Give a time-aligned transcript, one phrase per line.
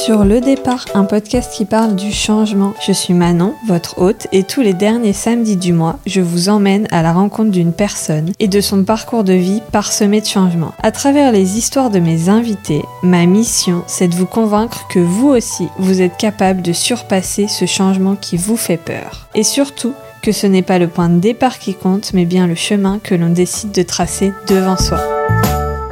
[0.00, 2.72] sur Le Départ, un podcast qui parle du changement.
[2.86, 6.88] Je suis Manon, votre hôte, et tous les derniers samedis du mois, je vous emmène
[6.90, 10.72] à la rencontre d'une personne et de son parcours de vie parsemé de changements.
[10.82, 15.28] À travers les histoires de mes invités, ma mission, c'est de vous convaincre que vous
[15.28, 19.28] aussi, vous êtes capable de surpasser ce changement qui vous fait peur.
[19.34, 19.92] Et surtout,
[20.22, 23.14] que ce n'est pas le point de départ qui compte, mais bien le chemin que
[23.14, 25.00] l'on décide de tracer devant soi.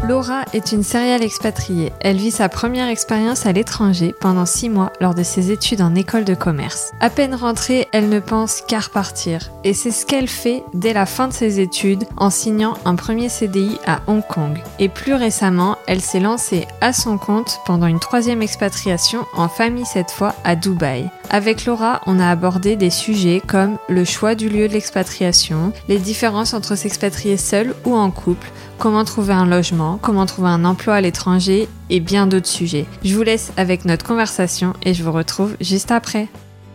[0.09, 1.93] Laura est une serial expatriée.
[2.01, 5.95] Elle vit sa première expérience à l'étranger pendant six mois lors de ses études en
[5.95, 6.93] école de commerce.
[7.01, 9.51] À peine rentrée, elle ne pense qu'à repartir.
[9.65, 13.29] Et c'est ce qu'elle fait dès la fin de ses études en signant un premier
[13.29, 14.59] CDI à Hong Kong.
[14.79, 19.85] Et plus récemment, elle s'est lancée à son compte pendant une troisième expatriation en famille
[19.85, 21.11] cette fois à Dubaï.
[21.29, 25.99] Avec Laura, on a abordé des sujets comme le choix du lieu de l'expatriation, les
[25.99, 30.95] différences entre s'expatrier seul ou en couple, comment trouver un logement, comment trouver un emploi
[30.95, 32.87] à l'étranger et bien d'autres sujets.
[33.05, 36.29] Je vous laisse avec notre conversation et je vous retrouve juste après.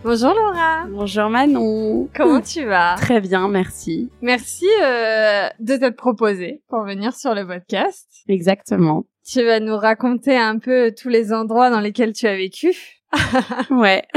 [0.04, 0.84] Bonjour Laura.
[0.90, 2.10] Bonjour Manon.
[2.14, 2.94] Comment tu vas?
[2.98, 4.10] Très bien, merci.
[4.20, 8.06] Merci euh, de t'être proposé pour venir sur le podcast.
[8.28, 9.06] Exactement.
[9.26, 12.74] Tu vas nous raconter un peu tous les endroits dans lesquels tu as vécu.
[13.70, 14.02] ouais.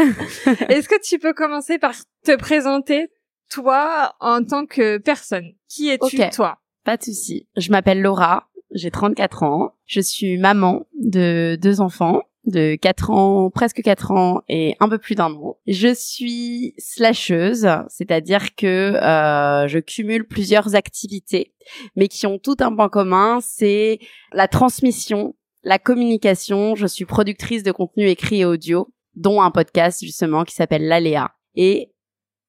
[0.68, 1.94] Est-ce que tu peux commencer par
[2.26, 3.08] te présenter
[3.50, 5.54] toi en tant que personne?
[5.70, 6.58] Qui es-tu toi?
[6.88, 7.50] Pas de souci.
[7.58, 9.74] Je m'appelle Laura, j'ai 34 ans.
[9.88, 14.98] Je suis maman de deux enfants de 4 ans, presque 4 ans et un peu
[14.98, 15.58] plus d'un an.
[15.68, 21.54] Je suis slasheuse, c'est-à-dire que euh, je cumule plusieurs activités,
[21.98, 24.00] mais qui ont tout un point commun, c'est
[24.32, 26.76] la transmission, la communication.
[26.76, 31.32] Je suis productrice de contenu écrit et audio, dont un podcast justement qui s'appelle L'Aléa.
[31.54, 31.92] Et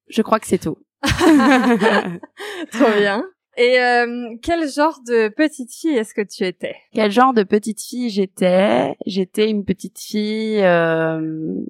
[0.09, 0.78] je crois que c'est tout.
[1.03, 3.25] Trop bien.
[3.59, 6.77] Et euh, quel genre de petite fille est-ce que tu étais?
[6.92, 8.95] Quel genre de petite fille j'étais?
[9.05, 11.61] J'étais une petite fille euh,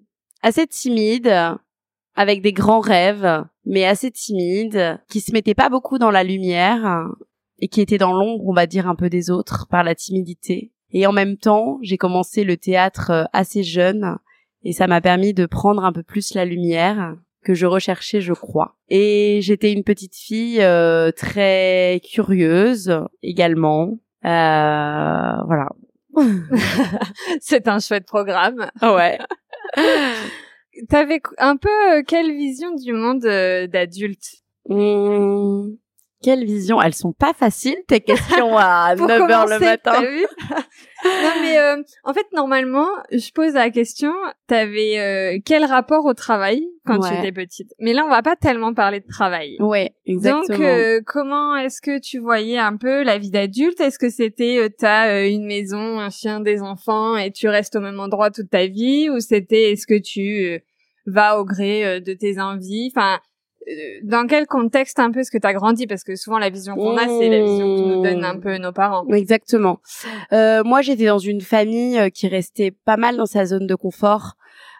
[0.42, 1.34] assez timide,
[2.14, 7.08] avec des grands rêves, mais assez timide, qui se mettait pas beaucoup dans la lumière
[7.58, 10.72] et qui était dans l'ombre, on va dire, un peu des autres par la timidité.
[10.90, 14.18] Et en même temps, j'ai commencé le théâtre euh, assez jeune
[14.62, 17.16] et ça m'a permis de prendre un peu plus la lumière
[17.48, 18.76] que je recherchais, je crois.
[18.90, 23.98] Et j'étais une petite fille euh, très curieuse également.
[24.26, 25.70] Euh, voilà.
[27.40, 28.70] C'est un chouette programme.
[28.82, 29.18] Ouais.
[30.90, 34.42] T'avais un peu euh, quelle vision du monde d'adulte?
[34.68, 35.70] Mmh.
[36.20, 40.00] Quelle vision Elles sont pas faciles tes questions à 9h le matin.
[41.04, 44.12] non mais euh, en fait normalement, je pose la question,
[44.48, 47.72] t'avais euh, quel rapport au travail quand tu étais petite?
[47.78, 49.56] Mais là on va pas tellement parler de travail.
[49.60, 50.58] Ouais, exactement.
[50.58, 53.80] Donc euh, comment est-ce que tu voyais un peu la vie d'adulte?
[53.80, 58.00] Est-ce que c'était t'as une maison, un chien, des enfants et tu restes au même
[58.00, 59.08] endroit toute ta vie?
[59.08, 60.60] Ou c'était est-ce que tu
[61.06, 62.92] vas au gré de tes envies?
[62.92, 63.18] Enfin euh,
[64.02, 65.86] dans quel contexte un peu est-ce que tu as grandi?
[65.86, 68.40] Parce que souvent la vision qu'on a, c'est la vision que nous donnent un mmh.
[68.40, 69.06] peu nos parents.
[69.08, 69.80] Exactement.
[70.32, 73.74] Euh, moi, j'étais dans une famille euh, qui restait pas mal dans sa zone de
[73.74, 74.34] confort.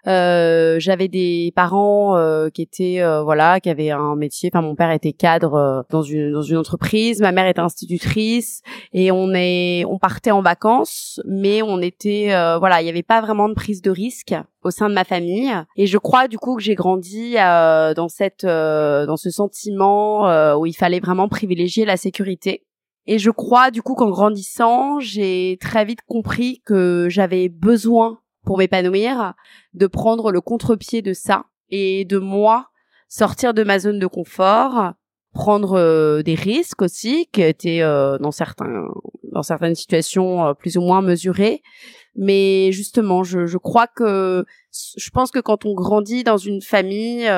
[0.07, 4.51] Euh, j'avais des parents euh, qui étaient euh, voilà, qui avaient un métier.
[4.53, 9.11] Enfin, mon père était cadre dans une dans une entreprise, ma mère était institutrice, et
[9.11, 12.29] on est on partait en vacances, mais on était
[12.59, 15.53] voilà, il n'y avait pas vraiment de prise de risque au sein de ma famille.
[15.77, 20.75] Et je crois du coup que j'ai grandi dans cette dans ce sentiment où il
[20.75, 22.65] fallait vraiment privilégier la sécurité.
[23.11, 28.57] Et je crois du coup qu'en grandissant, j'ai très vite compris que j'avais besoin pour
[28.57, 29.35] m'épanouir,
[29.75, 32.71] de prendre le contre-pied de ça et de moi
[33.07, 34.95] sortir de ma zone de confort,
[35.35, 38.87] prendre euh, des risques aussi qui étaient euh, dans certains
[39.33, 41.63] dans certaines situations euh, plus ou moins mesurés
[42.17, 47.31] mais justement je crois que je pense que quand on grandit dans une famille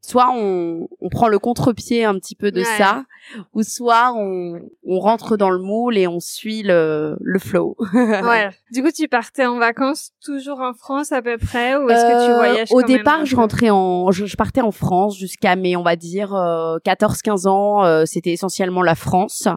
[0.00, 3.04] soit on, on prend le contre-pied un petit peu de ça,
[3.52, 7.76] ou soit on, on rentre dans le moule et on suit le, le flow.
[7.92, 8.50] ouais.
[8.72, 12.26] Du coup, tu partais en vacances toujours en France à peu près, ou est-ce que
[12.26, 15.82] tu euh, voyages Au départ, je rentrais en, je, partais en France jusqu'à mes, on
[15.82, 17.84] va dire, 14-15 euh, ans.
[17.84, 19.48] Euh, c'était essentiellement la France.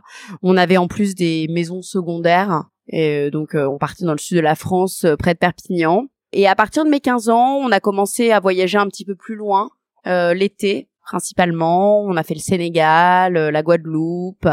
[0.41, 4.41] On avait en plus des maisons secondaires, et donc on partait dans le sud de
[4.41, 6.07] la France, près de Perpignan.
[6.33, 9.15] Et à partir de mes 15 ans, on a commencé à voyager un petit peu
[9.15, 9.69] plus loin.
[10.07, 12.01] Euh, l'été principalement.
[12.03, 14.47] On a fait le Sénégal, euh, la Guadeloupe,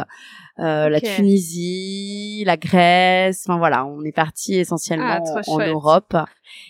[0.59, 3.45] euh, la Tunisie, la Grèce.
[3.47, 6.17] Enfin voilà, on est parti essentiellement ah, en Europe.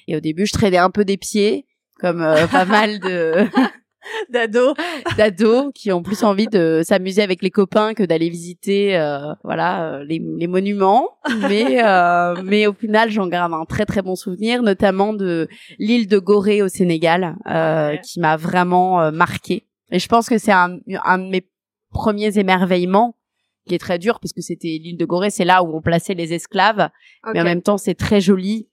[0.06, 1.66] Et au début, je traînais un peu des pieds,
[1.98, 2.18] comme
[2.50, 3.48] pas mal de
[4.30, 4.74] d'ados,
[5.16, 9.94] d'ados qui ont plus envie de s'amuser avec les copains que d'aller visiter, euh, voilà,
[9.94, 11.10] euh, les, les, monuments.
[11.48, 15.48] Mais, euh, mais au final, j'en garde un très très bon souvenir, notamment de
[15.78, 19.64] l'île de Gorée au Sénégal, euh, qui m'a vraiment marqué.
[19.90, 21.48] Et je pense que c'est un, un de mes
[21.90, 23.14] premiers émerveillements
[23.66, 26.32] qui est très dur puisque c'était l'île de Gorée, c'est là où on plaçait les
[26.32, 26.88] esclaves.
[27.32, 28.68] Mais en même temps, c'est très joli.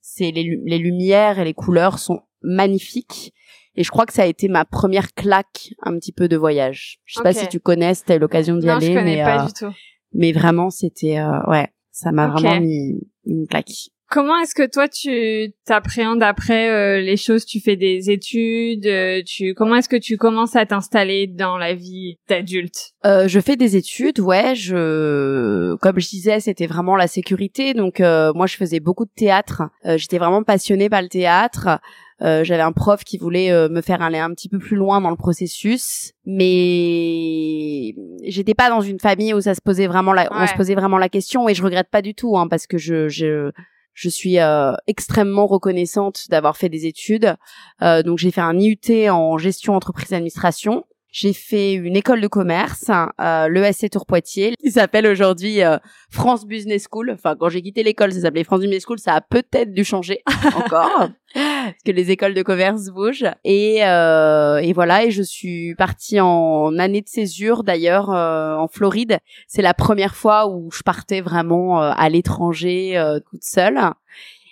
[0.00, 3.34] C'est les, les lumières et les couleurs sont magnifiques.
[3.76, 6.98] Et je crois que ça a été ma première claque un petit peu de voyage.
[7.04, 9.72] Je sais pas si tu connais, c'était l'occasion d'y aller, mais pas euh, du tout.
[10.12, 13.70] mais vraiment c'était euh, ouais, ça m'a vraiment mis une claque.
[14.12, 17.44] Comment est-ce que toi tu t'appréhendes après euh, les choses?
[17.46, 18.88] Tu fais des études
[19.24, 22.90] Tu comment est-ce que tu commences à t'installer dans la vie d'adulte?
[23.06, 24.56] Euh, Je fais des études, ouais.
[24.56, 27.72] Je, comme je disais, c'était vraiment la sécurité.
[27.72, 29.62] Donc moi, je faisais beaucoup de théâtre.
[29.84, 31.78] J'étais vraiment passionnée par le théâtre.
[32.22, 35.00] Euh, j'avais un prof qui voulait euh, me faire aller un petit peu plus loin
[35.00, 37.94] dans le processus, mais
[38.24, 40.98] j'étais pas dans une famille où ça se posait vraiment la, on se posait vraiment
[40.98, 43.50] la question et je regrette pas du tout, hein, parce que je, je
[43.92, 47.34] je suis euh, extrêmement reconnaissante d'avoir fait des études.
[47.80, 52.90] donc j'ai fait un IUT en gestion entreprise administration j'ai fait une école de commerce,
[53.20, 55.78] euh, l'ESC Tour Poitiers, qui s'appelle aujourd'hui euh,
[56.10, 57.10] France Business School.
[57.12, 58.98] Enfin, quand j'ai quitté l'école, ça s'appelait France Business School.
[58.98, 60.22] Ça a peut-être dû changer
[60.56, 63.30] encore, parce que les écoles de commerce bougent.
[63.44, 68.68] Et, euh, et voilà, et je suis partie en année de césure, d'ailleurs, euh, en
[68.68, 69.18] Floride.
[69.48, 73.80] C'est la première fois où je partais vraiment euh, à l'étranger euh, toute seule.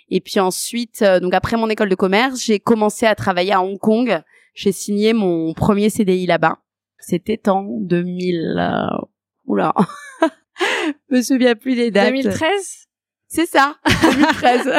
[0.09, 3.77] Et puis ensuite, donc après mon école de commerce, j'ai commencé à travailler à Hong
[3.77, 4.23] Kong
[4.59, 6.59] j'ai signé mon premier CDI là-bas.
[6.99, 8.57] C'était en 2000.
[8.59, 9.05] Euh...
[9.45, 9.73] Oula.
[10.59, 12.09] Je me souviens plus des dates.
[12.09, 12.87] 2013
[13.29, 14.69] C'est ça, 2013.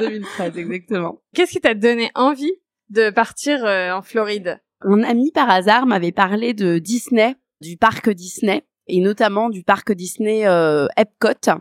[0.00, 1.22] 2013 exactement.
[1.32, 2.52] Qu'est-ce qui t'a donné envie
[2.90, 4.60] de partir euh, en Floride?
[4.84, 9.92] Mon ami par hasard m'avait parlé de Disney, du parc Disney et notamment du parc
[9.92, 11.52] Disney euh, Epcot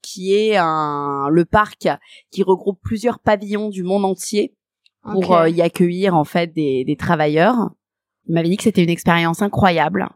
[0.00, 1.88] qui est un le parc
[2.30, 4.54] qui regroupe plusieurs pavillons du monde entier
[5.02, 7.70] pour euh, y accueillir en fait des, des travailleurs.
[8.26, 10.08] Il m'avait dit que c'était une expérience incroyable,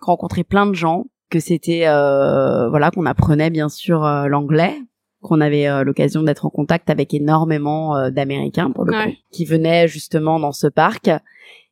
[0.00, 4.76] rencontrer plein de gens, que c'était euh, voilà qu'on apprenait bien sûr euh, l'anglais,
[5.22, 9.88] qu'on avait euh, l'occasion d'être en contact avec énormément d'Américains pour le coup, qui venaient
[9.88, 11.10] justement dans ce parc.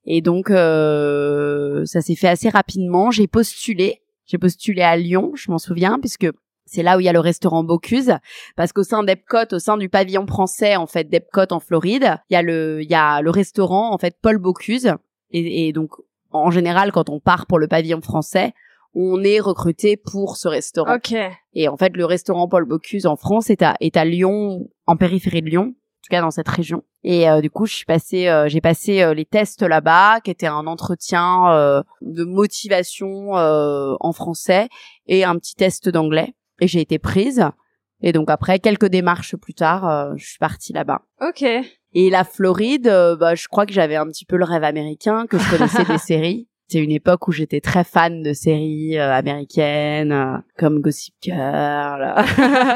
[0.06, 3.11] Et donc ça s'est fait assez rapidement.
[3.11, 6.29] J'ai postulé, j'ai postulé à Lyon, je m'en souviens, puisque
[6.69, 8.12] c'est là où il y a le restaurant Bocuse,
[8.56, 12.35] parce qu'au sein d'Epcot, au sein du pavillon français en fait d'Epcot en Floride, il
[12.35, 14.94] y a le il y a le restaurant en fait Paul Bocuse,
[15.31, 15.93] et, donc
[16.31, 18.53] en général quand on part pour le pavillon français,
[18.94, 20.97] on est recruté pour ce restaurant.
[20.97, 21.15] Ok.
[21.55, 24.97] Et en fait le restaurant Paul Bocuse en France est à est à Lyon, en
[24.97, 26.85] périphérie de Lyon, en tout cas dans cette région.
[27.05, 30.31] Et euh, du coup, je suis passée, euh, j'ai passé euh, les tests là-bas, qui
[30.31, 34.69] étaient un entretien de motivation en français
[35.06, 37.44] et un petit test d'anglais et j'ai été prise.
[38.00, 41.02] Et donc après quelques démarches plus tard, euh, je suis partie là-bas.
[41.20, 41.44] Ok.
[41.94, 45.26] Et la Floride, euh, bah, je crois que j'avais un petit peu le rêve américain,
[45.26, 46.49] que je connaissais des séries.
[46.69, 52.14] C'est une époque où j'étais très fan de séries euh, américaines comme Gossip Girl.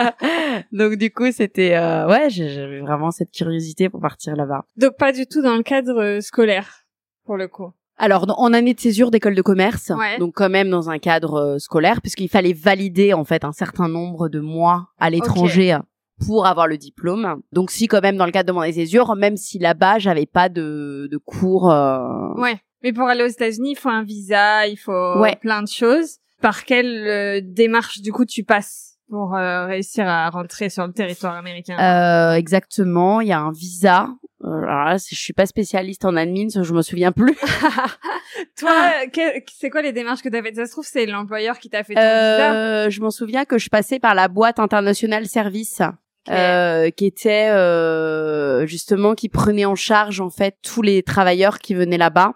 [0.73, 4.65] donc du coup, c'était ouais, j'avais vraiment cette curiosité pour partir là-bas.
[4.77, 6.87] Donc pas du tout dans le cadre scolaire
[7.25, 7.73] pour le coup.
[8.03, 11.59] Alors, en année de césure d'école de commerce, donc quand même dans un cadre euh,
[11.61, 15.79] scolaire, puisqu'il fallait valider en fait un certain nombre de mois à l'étranger
[16.27, 17.41] pour avoir le diplôme.
[17.53, 20.01] Donc, si quand même dans le cadre de mon année de césure, même si là-bas
[20.01, 21.71] j'avais pas de, de cours.
[21.71, 22.35] Euh...
[22.39, 22.59] Ouais.
[22.83, 26.17] Mais pour aller aux États-Unis, il faut un visa, il faut plein de choses.
[26.41, 30.93] Par quelle euh, démarche du coup tu passes pour euh, réussir à rentrer sur le
[30.93, 32.35] territoire américain?
[32.35, 36.49] Exactement, il y a un visa euh, alors là, je suis pas spécialiste en admin,
[36.49, 37.37] je me souviens plus.
[38.59, 38.93] Toi,
[39.59, 40.57] c'est quoi les démarches que tu as faites?
[40.57, 43.69] Ça se trouve, c'est l'employeur qui t'a fait ton euh, Je m'en souviens que je
[43.69, 45.83] passais par la boîte internationale service.
[46.29, 51.75] Euh, qui était euh, justement qui prenait en charge en fait tous les travailleurs qui
[51.75, 52.35] venaient là-bas.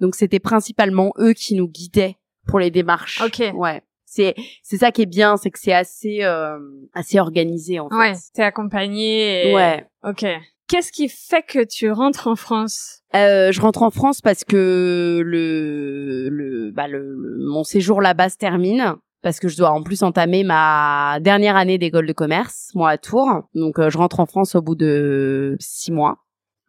[0.00, 2.16] Donc c'était principalement eux qui nous guidaient
[2.48, 3.20] pour les démarches.
[3.20, 3.52] Ok.
[3.54, 3.82] Ouais.
[4.04, 6.58] C'est c'est ça qui est bien, c'est que c'est assez euh,
[6.92, 7.94] assez organisé en fait.
[7.94, 8.12] Ouais.
[8.34, 9.50] T'es accompagné.
[9.50, 9.54] Et...
[9.54, 9.86] Ouais.
[10.02, 10.26] Ok.
[10.70, 13.00] Qu'est-ce qui fait que tu rentres en France?
[13.16, 17.16] Euh, Je rentre en France parce que le, le, bah le,
[17.50, 21.76] mon séjour là-bas se termine parce que je dois en plus entamer ma dernière année
[21.76, 23.48] d'école de commerce, moi à Tours.
[23.56, 26.18] Donc euh, je rentre en France au bout de six mois.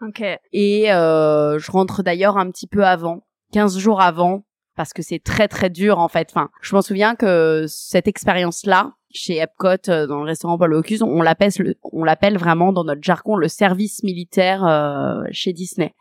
[0.02, 0.24] Ok.
[0.52, 3.22] Et euh, je rentre d'ailleurs un petit peu avant,
[3.54, 4.42] 15 jours avant
[4.76, 6.30] parce que c'est très très dur en fait.
[6.32, 11.02] Enfin, je m'en souviens que cette expérience-là chez Epcot euh, dans le restaurant Paul Bocuse,
[11.02, 11.52] on l'appelle
[11.92, 15.94] on l'appelle vraiment dans notre jargon le service militaire euh, chez Disney.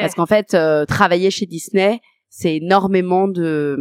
[0.00, 3.76] Parce qu'en fait, euh, travailler chez Disney, c'est énormément de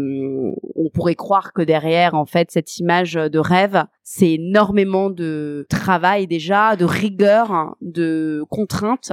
[0.75, 6.27] on pourrait croire que derrière en fait cette image de rêve c'est énormément de travail
[6.27, 9.11] déjà de rigueur de contraintes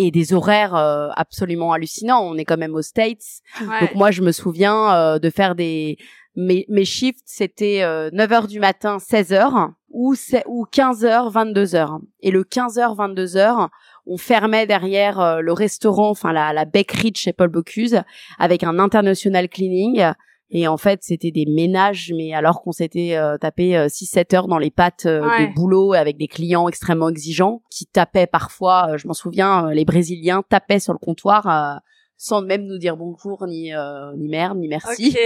[0.00, 2.22] et des horaires euh, absolument hallucinants.
[2.22, 3.42] On est quand même aux States.
[3.58, 5.98] Donc moi, je me souviens euh, de faire des...
[6.36, 10.14] Mes, mes shifts, c'était 9h euh, du matin, 16h, ou,
[10.46, 11.98] ou 15h, 22h.
[12.20, 13.68] Et le 15h, 22h,
[14.06, 18.02] on fermait derrière le restaurant, enfin la, la bakery de chez Paul Bocuse,
[18.38, 20.12] avec un international cleaning
[20.50, 24.48] et en fait, c'était des ménages, mais alors qu'on s'était euh, tapé 6-7 euh, heures
[24.48, 29.06] dans les pattes euh, de boulot avec des clients extrêmement exigeants, qui tapaient parfois, je
[29.06, 31.80] m'en souviens, les Brésiliens tapaient sur le comptoir
[32.20, 33.70] sans même nous dire bonjour ni
[34.16, 35.16] ni merde ni merci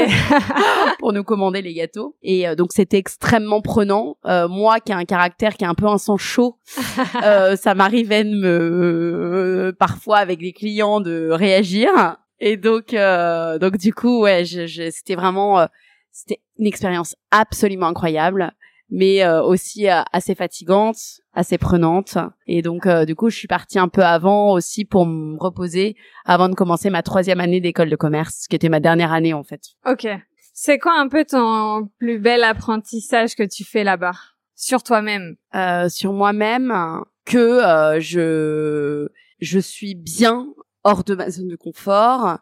[0.98, 2.16] pour nous commander les gâteaux.
[2.22, 4.18] Et donc c'était extrêmement prenant.
[4.26, 8.36] Moi qui ai un caractère qui a un peu un sang chaud ça m'arrivait de
[8.36, 11.88] me parfois avec des clients de réagir
[12.44, 15.66] et donc, euh, donc du coup, ouais, je, je, c'était vraiment, euh,
[16.10, 18.50] c'était une expérience absolument incroyable,
[18.90, 20.96] mais euh, aussi euh, assez fatigante,
[21.34, 22.18] assez prenante.
[22.48, 25.94] Et donc, du coup, je suis partie un peu avant aussi pour me reposer
[26.24, 29.44] avant de commencer ma troisième année d'école de commerce, qui était ma dernière année en
[29.44, 29.60] fait.
[29.86, 30.08] Ok.
[30.52, 34.16] C'est quoi un peu ton plus bel apprentissage que tu fais là-bas?
[34.56, 35.36] Sur toi-même?
[35.88, 36.74] Sur moi-même,
[37.24, 37.60] que
[38.00, 39.08] je
[39.40, 40.46] je suis bien
[40.84, 42.38] hors de ma zone de confort,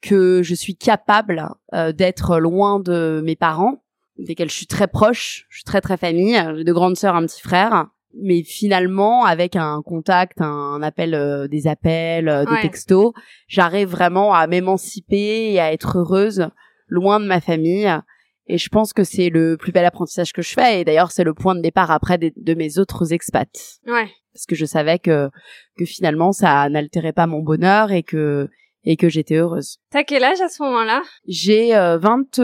[0.00, 3.82] que je suis capable euh, d'être loin de mes parents,
[4.18, 7.26] desquels je suis très proche, je suis très très famille, j'ai deux grandes sœurs, un
[7.26, 7.86] petit frère,
[8.20, 13.12] mais finalement avec un contact, un, appel, euh, des appels, euh, des textos,
[13.48, 16.48] j'arrive vraiment à m'émanciper et à être heureuse
[16.86, 17.90] loin de ma famille.
[18.46, 20.80] Et je pense que c'est le plus bel apprentissage que je fais.
[20.80, 23.48] Et d'ailleurs, c'est le point de départ après de, de mes autres expats.
[23.86, 25.30] Ouais parce que je savais que
[25.78, 28.48] que finalement ça n'altérait pas mon bonheur et que
[28.86, 29.78] et que j'étais heureuse.
[29.90, 31.00] T'as quel âge à ce moment-là?
[31.26, 32.38] J'ai euh, 20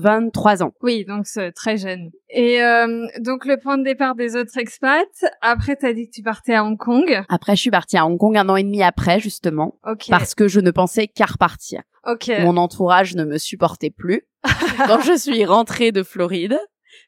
[0.00, 0.72] 23 ans.
[0.80, 2.10] Oui, donc c'est très jeune.
[2.30, 6.22] Et euh, donc le point de départ des autres expats, après t'as dit que tu
[6.22, 7.22] partais à Hong Kong.
[7.28, 10.06] Après je suis partie à Hong Kong un an et demi après justement Ok.
[10.08, 11.82] parce que je ne pensais qu'à repartir.
[12.06, 12.30] Ok.
[12.40, 14.22] Mon entourage ne me supportait plus.
[14.86, 16.58] Quand je suis rentrée de Floride,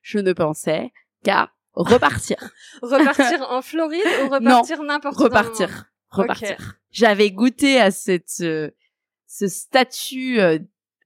[0.02, 0.92] je ne pensais
[1.24, 2.36] qu'à repartir.
[2.82, 5.86] repartir en Floride ou repartir n'importe où Repartir.
[6.08, 6.78] Repartir.
[6.90, 8.70] J'avais goûté à cette euh,
[9.26, 10.58] ce statut euh,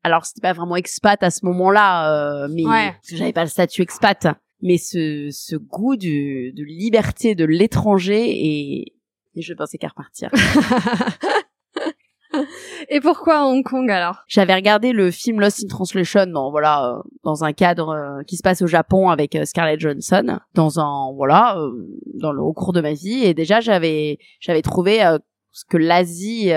[0.05, 4.29] alors c'était pas vraiment expat à ce moment-là euh, mais j'avais pas le statut expat
[4.63, 8.95] mais ce ce goût du, de liberté de l'étranger et,
[9.35, 10.31] et je pensais qu'à repartir.
[12.89, 14.25] Et pourquoi Hong Kong alors?
[14.27, 18.37] J'avais regardé le film Lost in Translation dans voilà euh, dans un cadre euh, qui
[18.37, 21.57] se passe au Japon avec euh, Scarlett Johansson dans un voilà
[22.15, 25.01] dans le au cours de ma vie et déjà j'avais j'avais trouvé
[25.69, 26.51] que l'Asie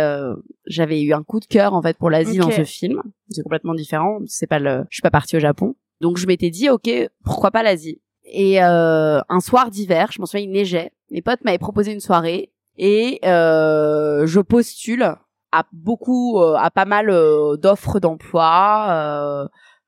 [0.65, 3.01] j'avais eu un coup de cœur en fait pour l'Asie dans ce film.
[3.29, 5.75] C'est complètement différent, c'est pas le je suis pas partie au Japon.
[6.01, 6.89] Donc je m'étais dit OK,
[7.23, 8.01] pourquoi pas l'Asie?
[8.25, 10.91] Et un soir d'hiver, je m'en souviens, il neigeait.
[11.11, 15.15] Mes potes m'avaient proposé une soirée et je postule
[15.53, 19.47] à beaucoup, euh, à pas mal euh, d'offres d'emploi euh,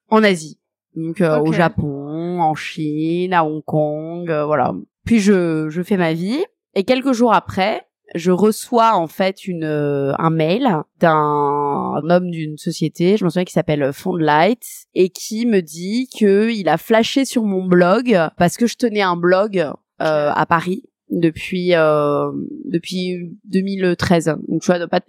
[0.10, 0.60] en Asie.
[0.96, 4.74] Donc au Japon, en Chine, à Hong Kong, voilà.
[5.06, 6.42] Puis je, je fais ma vie
[6.74, 9.66] et quelques jours après, je reçois en fait une
[10.18, 10.70] un mail
[11.02, 16.50] d'un homme d'une société, je me souviens qui s'appelle Fondlight et qui me dit que
[16.50, 20.84] il a flashé sur mon blog parce que je tenais un blog euh, à Paris
[21.10, 22.32] depuis euh,
[22.66, 25.02] depuis 2013 donc je vois pas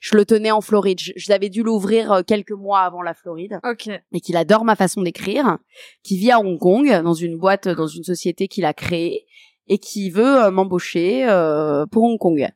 [0.00, 0.98] je le tenais en Floride.
[1.16, 3.60] J'avais dû l'ouvrir euh, quelques mois avant la Floride.
[3.64, 3.88] Ok.
[4.12, 5.58] Et qu'il adore ma façon d'écrire
[6.02, 9.26] qui vit à Hong Kong dans une boîte dans une société qu'il a créée
[9.68, 12.48] et qui veut euh, m'embaucher euh, pour Hong Kong.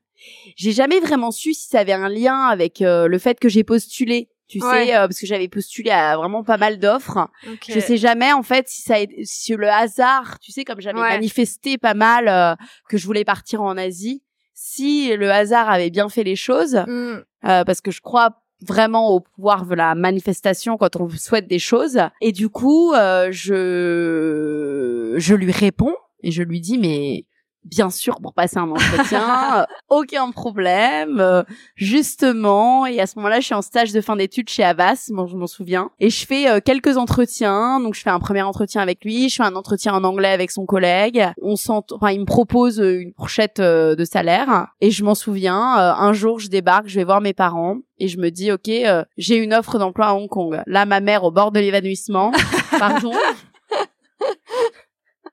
[0.56, 4.30] J'ai jamais vraiment su si ça avait un lien avec le fait que j'ai postulé
[4.46, 7.30] tu sais euh, parce que j'avais postulé à vraiment pas mal d'offres.
[7.68, 11.78] Je sais jamais en fait si ça si le hasard tu sais comme j'avais manifesté
[11.78, 12.54] pas mal euh,
[12.88, 14.22] que je voulais partir en Asie
[14.52, 17.24] si le hasard avait bien fait les choses mm.
[17.46, 21.58] euh, parce que je crois vraiment au pouvoir de la manifestation quand on souhaite des
[21.58, 22.00] choses.
[22.20, 22.92] Et du coup
[23.30, 27.24] je je lui réponds et je lui dis mais
[27.64, 31.42] bien sûr pour passer un entretien, euh, aucun problème, euh,
[31.76, 32.87] justement.
[32.87, 35.37] Et à ce moment-là, je suis en stage de fin d'études chez Avas, bon, je
[35.37, 37.80] m'en souviens, et je fais euh, quelques entretiens.
[37.80, 40.50] Donc je fais un premier entretien avec lui, je fais un entretien en anglais avec
[40.50, 41.26] son collègue.
[41.42, 45.54] On sent, enfin, il me propose une fourchette de salaire, et je m'en souviens.
[45.54, 47.78] un jour, je débarque, je vais voir mes parents.
[47.99, 48.71] Et je me dis, ok,
[49.16, 50.61] j'ai une offre d'emploi à Hong Kong.
[50.66, 52.33] Là, ma mère au bord de l'évanouissement.
[52.78, 53.12] Pardon?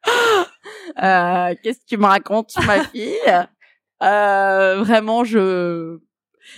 [1.01, 3.15] Euh, qu'est-ce que tu me racontes, ma fille?
[4.03, 6.00] Euh, Vraiment, je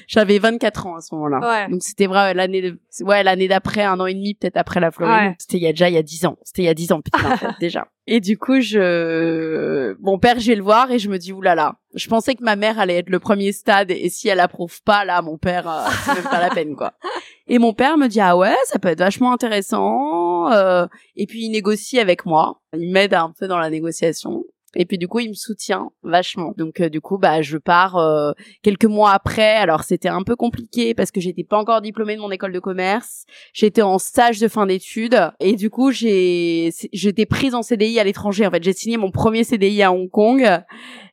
[0.08, 1.68] j'avais 24 ans à ce moment-là.
[1.70, 5.36] Donc c'était vrai l'année ouais l'année d'après un an et demi peut-être après la Floride.
[5.40, 6.38] C'était il y a déjà il y a 10 ans.
[6.44, 7.88] C'était il y a 10 ans putain déjà.
[8.06, 11.76] Et du coup je mon père je vais le voir et je me dis oulala.
[11.96, 15.06] Je pensais que ma mère allait être le premier stade et si elle approuve pas
[15.06, 16.94] là mon père euh, c'est même pas la peine quoi.
[17.46, 21.46] Et mon père me dit ah ouais ça peut être vachement intéressant euh, et puis
[21.46, 22.62] il négocie avec moi.
[22.74, 24.46] Il m'aide un peu dans la négociation.
[24.76, 26.54] Et puis du coup, il me soutient vachement.
[26.58, 29.56] Donc euh, du coup, bah je pars euh, quelques mois après.
[29.56, 32.60] Alors c'était un peu compliqué parce que j'étais pas encore diplômée de mon école de
[32.60, 33.26] commerce.
[33.54, 38.04] J'étais en stage de fin d'études et du coup, j'ai j'étais prise en CDI à
[38.04, 38.48] l'étranger.
[38.48, 40.64] En fait, j'ai signé mon premier CDI à Hong Kong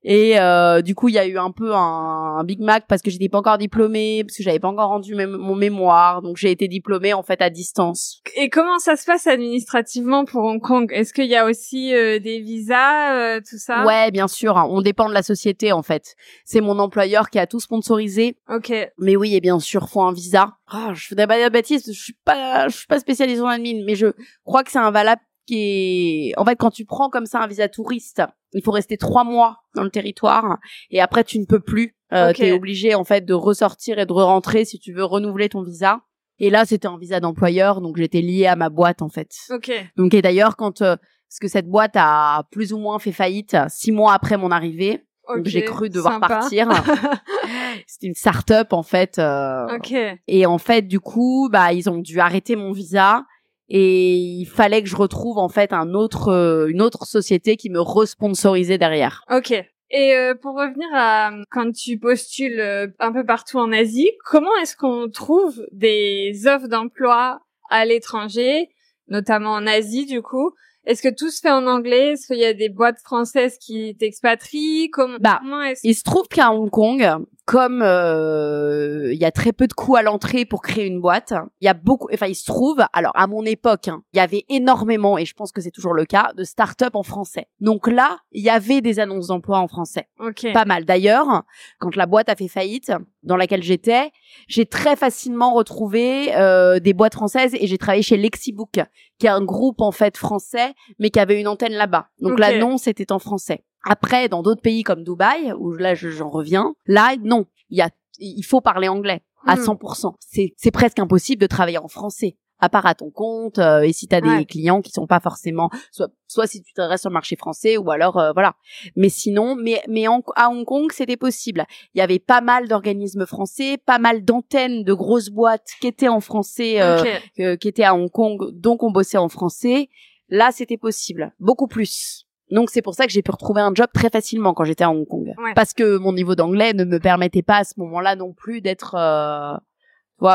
[0.03, 3.11] et euh, du coup, il y a eu un peu un, Big Mac parce que
[3.11, 6.23] j'étais pas encore diplômée, parce que j'avais pas encore rendu mon mémoire.
[6.23, 8.23] Donc j'ai été diplômée en fait à distance.
[8.37, 10.91] Et comment ça se passe administrativement pour Hong Kong?
[10.93, 13.85] Est-ce qu'il y a aussi euh, des visas, euh, tout ça?
[13.85, 14.57] Ouais, bien sûr.
[14.57, 14.67] Hein.
[14.71, 16.15] On dépend de la société en fait.
[16.45, 18.37] C'est mon employeur qui a tout sponsorisé.
[18.49, 18.73] Ok.
[18.99, 20.57] Mais oui, et bien sûr, faut un visa.
[20.73, 23.83] Oh, je voudrais pas dire bêtise, je suis pas, je suis pas spécialisée en admin,
[23.85, 24.07] mais je
[24.45, 27.47] crois que c'est un valable qui est, en fait, quand tu prends comme ça un
[27.47, 30.59] visa touriste, il faut rester trois mois dans le territoire
[30.91, 31.97] et après tu ne peux plus.
[32.13, 35.49] Euh, Tu es obligé en fait de ressortir et de re-rentrer si tu veux renouveler
[35.49, 36.01] ton visa.
[36.41, 39.31] Et là, c'était un visa d'employeur, donc j'étais liée à ma boîte en fait.
[39.51, 39.71] Ok.
[39.97, 40.97] Donc et d'ailleurs, quand euh,
[41.31, 45.05] parce que cette boîte a plus ou moins fait faillite six mois après mon arrivée,
[45.29, 46.69] donc j'ai cru devoir partir.
[47.87, 49.21] C'était une start-up en fait.
[49.21, 49.95] Euh, ok.
[50.27, 53.25] Et en fait, du coup, bah ils ont dû arrêter mon visa
[53.69, 57.71] et il fallait que je retrouve en fait un autre euh, une autre société qui
[57.71, 59.23] me responsorisait derrière.
[59.31, 59.53] Ok.
[59.93, 64.55] Et euh, pour revenir à quand tu postules euh, un peu partout en Asie, comment
[64.63, 68.71] est-ce qu'on trouve des offres d'emploi à l'étranger,
[69.07, 70.53] notamment en Asie du coup?
[70.91, 72.13] Est-ce que tout se fait en anglais?
[72.13, 74.91] Est-ce qu'il y a des boîtes françaises qui t'expatrient?
[74.91, 75.41] Comment, bah,
[75.85, 77.09] Il se trouve qu'à Hong Kong,
[77.45, 81.33] comme euh, il y a très peu de coûts à l'entrée pour créer une boîte,
[81.61, 84.21] il y a beaucoup, enfin il se trouve, alors à mon époque, hein, il y
[84.21, 87.47] avait énormément, et je pense que c'est toujours le cas, de start-up en français.
[87.61, 90.09] Donc là, il y avait des annonces d'emploi en français.
[90.19, 90.53] Okay.
[90.53, 90.85] Pas mal.
[90.85, 91.45] D'ailleurs,
[91.79, 94.11] quand la boîte a fait faillite, dans laquelle j'étais,
[94.49, 98.81] j'ai très facilement retrouvé euh, des boîtes françaises et j'ai travaillé chez Lexibook,
[99.21, 102.09] qui est un groupe en fait français, mais qui avait une antenne là-bas.
[102.21, 103.65] Donc l'annonce était en français.
[103.85, 107.91] Après, dans d'autres pays comme Dubaï, où là j'en reviens, là non, il y a,
[108.19, 110.09] il faut parler anglais à 100%.
[110.09, 110.17] Hmm.
[110.19, 113.93] C'est, c'est presque impossible de travailler en français à part à ton compte euh, et
[113.93, 117.11] si tu as des clients qui sont pas forcément soit soit si tu t'adresses sur
[117.11, 118.55] le marché français ou alors euh, voilà.
[118.97, 121.65] Mais sinon mais mais à Hong Kong c'était possible.
[121.95, 126.09] Il y avait pas mal d'organismes français pas mal d'antennes de grosses boîtes qui étaient
[126.09, 129.89] en français euh, qui étaient à Hong Kong donc on bossait en français.
[130.29, 131.33] Là c'était possible.
[131.41, 132.27] Beaucoup plus.
[132.51, 134.91] Donc c'est pour ça que j'ai pu retrouver un job très facilement quand j'étais à
[134.91, 135.33] Hong Kong.
[135.55, 138.95] Parce que mon niveau d'anglais ne me permettait pas à ce moment-là non plus d'être...
[138.97, 139.57] Euh...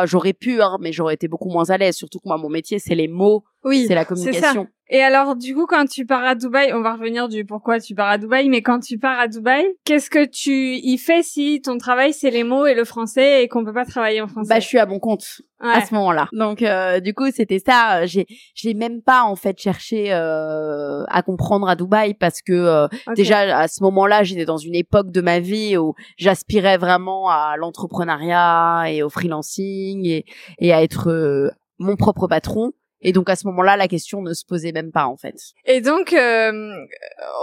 [0.06, 1.95] j'aurais pu, hein, mais j'aurais été beaucoup moins à l'aise.
[1.95, 4.67] Surtout que moi, mon métier, c'est les mots, oui, c'est la communication.
[4.88, 7.95] Et alors, du coup, quand tu pars à Dubaï, on va revenir du pourquoi tu
[7.95, 11.60] pars à Dubaï, mais quand tu pars à Dubaï, qu'est-ce que tu y fais si
[11.60, 14.47] ton travail c'est les mots et le français et qu'on peut pas travailler en français?
[14.47, 16.28] Bah, je suis à mon compte à ce moment-là.
[16.34, 18.06] Donc, euh, du coup, c'était ça.
[18.06, 22.88] J'ai, j'ai même pas en fait cherché euh, à comprendre à Dubaï parce que euh,
[23.15, 27.56] déjà à ce moment-là, j'étais dans une époque de ma vie où j'aspirais vraiment à
[27.58, 30.25] l'entrepreneuriat et au freelancing et,
[30.60, 31.49] et à être euh,
[31.80, 32.71] mon propre patron.
[33.08, 35.36] Et donc à ce moment-là, la question ne se posait même pas en fait.
[35.65, 36.74] Et donc, euh,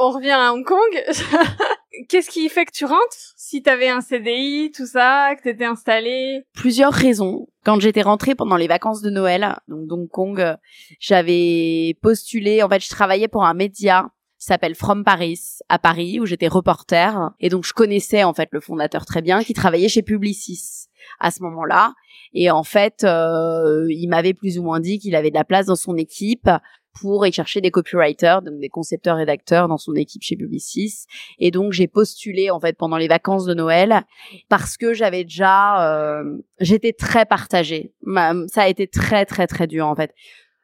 [0.01, 1.05] on revient à Hong Kong.
[2.09, 6.43] Qu'est-ce qui fait que tu rentres Si t'avais un CDI, tout ça, que t'étais installé?
[6.53, 7.47] Plusieurs raisons.
[7.65, 10.57] Quand j'étais rentrée pendant les vacances de Noël, donc Hong Kong,
[10.99, 12.65] j'avais postulé.
[12.65, 14.11] En fait, je travaillais pour un média
[14.45, 18.61] s'appelle From Paris à Paris où j'étais reporter et donc je connaissais en fait le
[18.61, 20.89] fondateur très bien qui travaillait chez Publicis
[21.21, 21.95] à ce moment-là
[22.35, 25.67] et en fait, euh, il m'avait plus ou moins dit qu'il avait de la place
[25.67, 26.49] dans son équipe
[27.01, 31.07] pour y chercher des copywriters, donc des concepteurs rédacteurs dans son équipe chez Publicis.
[31.39, 34.03] Et donc j'ai postulé en fait pendant les vacances de Noël
[34.51, 37.95] parce que j'avais déjà, euh, j'étais très partagée.
[38.49, 40.15] ça a été très très très dur en fait.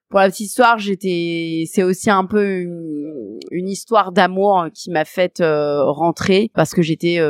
[0.08, 2.64] Pour la petite histoire, j'étais, c'est aussi un peu
[3.50, 7.20] une histoire d'amour qui m'a fait rentrer parce que j'étais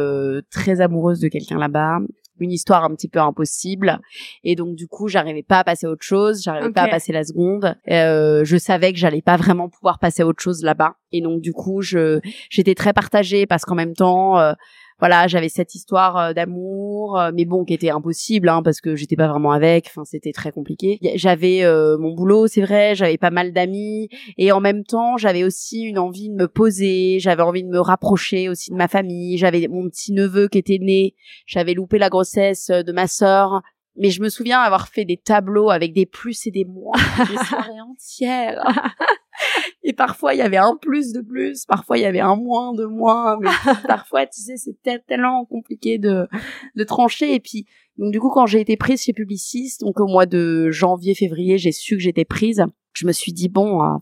[0.50, 1.98] très amoureuse de quelqu'un là-bas.
[2.40, 3.98] Une histoire un petit peu impossible.
[4.44, 6.40] Et donc du coup j'arrivais pas à passer à autre chose.
[6.42, 7.74] J'arrivais pas à passer la seconde.
[7.90, 10.94] Euh, je savais que j'allais pas vraiment pouvoir passer à autre chose là-bas.
[11.10, 14.52] Et donc du coup je j'étais très partagée parce qu'en même temps euh,
[14.98, 18.96] voilà, j'avais cette histoire euh, d'amour, euh, mais bon, qui était impossible, hein, parce que
[18.96, 19.86] j'étais pas vraiment avec.
[19.88, 20.98] Enfin, c'était très compliqué.
[21.14, 25.44] J'avais euh, mon boulot, c'est vrai, j'avais pas mal d'amis, et en même temps, j'avais
[25.44, 27.18] aussi une envie de me poser.
[27.20, 29.38] J'avais envie de me rapprocher aussi de ma famille.
[29.38, 31.14] J'avais mon petit neveu qui était né.
[31.46, 33.62] J'avais loupé la grossesse de ma sœur.
[34.00, 37.44] Mais je me souviens avoir fait des tableaux avec des plus et des moins, des
[37.44, 38.62] soirées entières.
[39.82, 42.74] Et parfois, il y avait un plus de plus, parfois, il y avait un moins
[42.74, 43.38] de moins.
[43.40, 43.48] Mais
[43.86, 46.26] parfois, tu sais, c'est tellement compliqué de,
[46.74, 47.34] de trancher.
[47.34, 50.70] Et puis, donc, du coup, quand j'ai été prise chez Publicis, donc au mois de
[50.70, 52.64] janvier, février, j'ai su que j'étais prise.
[52.92, 54.00] Je me suis dit, bon, hein,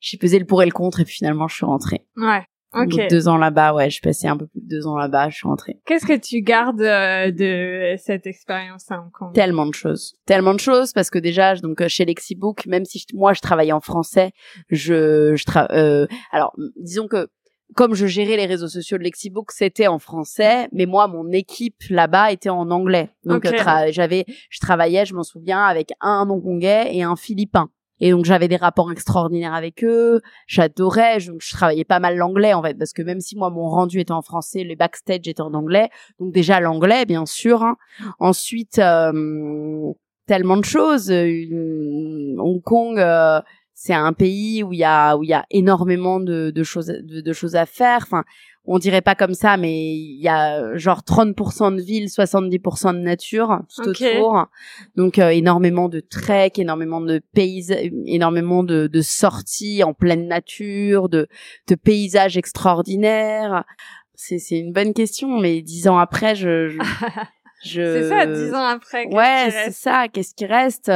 [0.00, 2.06] j'ai pesé le pour et le contre, et puis finalement, je suis rentrée.
[2.16, 2.44] Ouais.
[2.74, 3.08] Ok.
[3.10, 5.48] deux ans là-bas, ouais, je passais un peu plus de deux ans là-bas, je suis
[5.48, 5.78] rentrée.
[5.84, 9.34] Qu'est-ce que tu gardes euh, de cette expérience à Hong Kong?
[9.34, 13.04] Tellement de choses, tellement de choses parce que déjà, donc euh, chez Lexibook, même si
[13.12, 14.32] moi je travaillais en français,
[14.70, 17.28] je, je tra euh, alors disons que
[17.74, 21.82] comme je gérais les réseaux sociaux de Lexibook, c'était en français, mais moi, mon équipe
[21.88, 23.10] là-bas était en anglais.
[23.24, 23.46] Donc,
[23.90, 27.70] j'avais, je travaillais, je m'en souviens, avec un hongkongais et un philippin.
[28.02, 30.20] Et donc j'avais des rapports extraordinaires avec eux.
[30.48, 31.20] J'adorais.
[31.20, 34.00] Je, je, travaillais pas mal l'anglais en fait parce que même si moi mon rendu
[34.00, 35.88] était en français, les backstage étaient en anglais.
[36.18, 37.62] Donc déjà l'anglais bien sûr.
[37.62, 37.76] Hein.
[38.18, 39.92] Ensuite euh,
[40.26, 41.12] tellement de choses.
[41.12, 42.98] Hong Kong.
[42.98, 43.40] Euh,
[43.74, 46.86] c'est un pays où il y a où il y a énormément de, de choses
[46.86, 47.98] de, de, choses à faire.
[48.02, 48.24] Enfin,
[48.64, 52.98] on dirait pas comme ça, mais il y a genre 30% de ville, 70% de
[52.98, 54.46] nature tout autour.
[54.96, 61.08] Donc euh, énormément de trek, énormément de paysages, énormément de, de, sorties en pleine nature,
[61.08, 61.26] de,
[61.66, 63.64] de paysages extraordinaires.
[64.14, 66.78] C'est c'est une bonne question, mais dix ans après, je, je,
[67.64, 68.02] je...
[68.02, 69.06] c'est ça, dix ans après.
[69.06, 70.06] Ouais, c'est ça.
[70.06, 70.90] Qu'est-ce qui reste?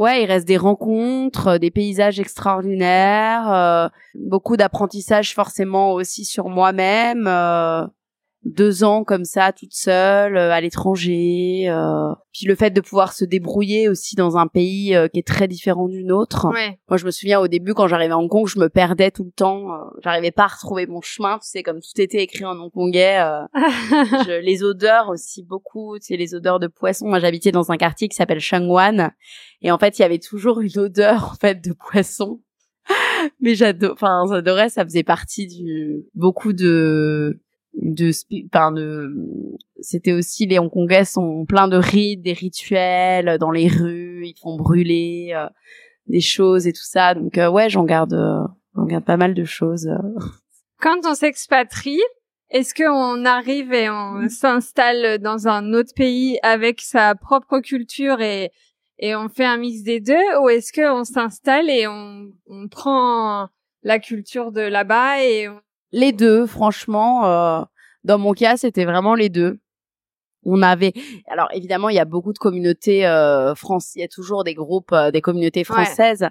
[0.00, 6.48] Ouais, il reste des rencontres, euh, des paysages extraordinaires, euh, beaucoup d'apprentissage forcément aussi sur
[6.48, 7.28] moi-même.
[8.46, 12.80] Euh, deux ans comme ça toute seule euh, à l'étranger euh, puis le fait de
[12.80, 16.46] pouvoir se débrouiller aussi dans un pays euh, qui est très différent du nôtre
[16.88, 19.24] moi je me souviens au début quand j'arrivais à Hong Kong je me perdais tout
[19.24, 19.68] le temps
[20.02, 23.20] j'arrivais pas à retrouver mon chemin tu sais comme tout était écrit en hongkongais
[23.54, 27.76] je, les odeurs aussi beaucoup tu sais les odeurs de poisson moi j'habitais dans un
[27.76, 29.12] quartier qui s'appelle Shangwan.
[29.62, 32.40] Et en fait il y avait toujours une odeur en fait de poisson.
[33.40, 37.40] Mais j'adore enfin j'adorais ça faisait partie du beaucoup de
[37.74, 38.10] de
[38.52, 39.14] enfin de
[39.80, 44.56] c'était aussi les Hongkongais sont pleins de rites des rituels dans les rues ils font
[44.56, 45.48] brûler euh,
[46.06, 47.14] des choses et tout ça.
[47.14, 48.42] Donc euh, ouais j'en garde euh,
[48.74, 49.88] j'en garde pas mal de choses
[50.80, 52.02] quand on s'expatrie
[52.50, 58.50] est-ce qu'on arrive et on s'installe dans un autre pays avec sa propre culture et
[58.98, 63.48] et on fait un mix des deux ou est-ce qu'on s'installe et on, on prend
[63.82, 65.60] la culture de là-bas et on
[65.92, 67.26] les deux, franchement.
[67.26, 67.62] Euh,
[68.04, 69.58] dans mon cas, c'était vraiment les deux.
[70.44, 70.94] On avait,
[71.28, 73.96] alors évidemment, il y a beaucoup de communautés euh, françaises.
[73.96, 76.28] Il y a toujours des groupes, euh, des communautés françaises.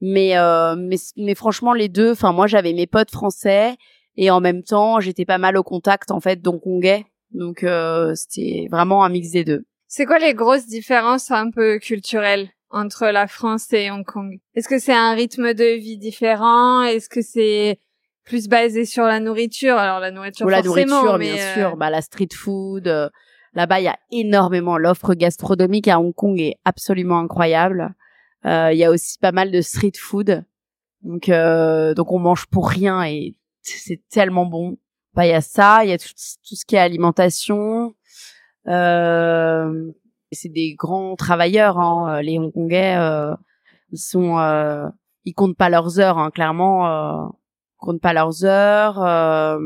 [0.00, 2.12] Mais, euh, mais, mais franchement, les deux.
[2.12, 3.76] Enfin, moi, j'avais mes potes français
[4.16, 7.06] et en même temps, j'étais pas mal au contact en fait d'hongkongais.
[7.32, 9.64] Donc, euh, c'était vraiment un mix des deux.
[9.88, 14.38] C'est quoi les grosses différences un peu culturelles entre la France et Hong Kong?
[14.54, 16.82] Est-ce que c'est un rythme de vie différent?
[16.82, 17.80] Est-ce que c'est
[18.28, 19.76] plus basé sur la nourriture.
[19.76, 21.76] Alors la nourriture, Ou la nourriture, bien euh, sûr.
[21.76, 22.86] Bah la street food.
[22.86, 23.08] Euh,
[23.54, 24.76] là-bas, il y a énormément.
[24.76, 27.94] L'offre gastronomique à Hong Kong est absolument incroyable.
[28.44, 30.44] Euh, il y a aussi pas mal de street food.
[31.02, 34.78] Donc, donc on mange pour rien et c'est tellement bon.
[35.14, 37.94] Bah, il y a ça, il y a tout, ce qui est alimentation.
[38.66, 42.96] c'est des grands travailleurs, hein, les Hongkongais.
[43.90, 44.90] ils sont,
[45.24, 47.32] ils comptent pas leurs heures, hein, clairement
[47.78, 49.02] comptent pas leurs heures.
[49.02, 49.58] Euh...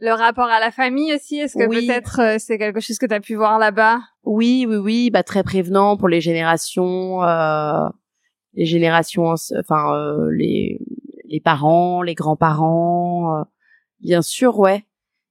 [0.00, 3.14] Le rapport à la famille aussi, est-ce que peut-être euh, c'est quelque chose que tu
[3.14, 4.00] as pu voir là-bas?
[4.24, 7.88] Oui, oui, oui, bah très prévenant pour les générations, euh,
[8.52, 10.80] les générations, enfin euh, les
[11.26, 13.44] les parents, les grands-parents, euh,
[14.00, 14.84] bien sûr, ouais.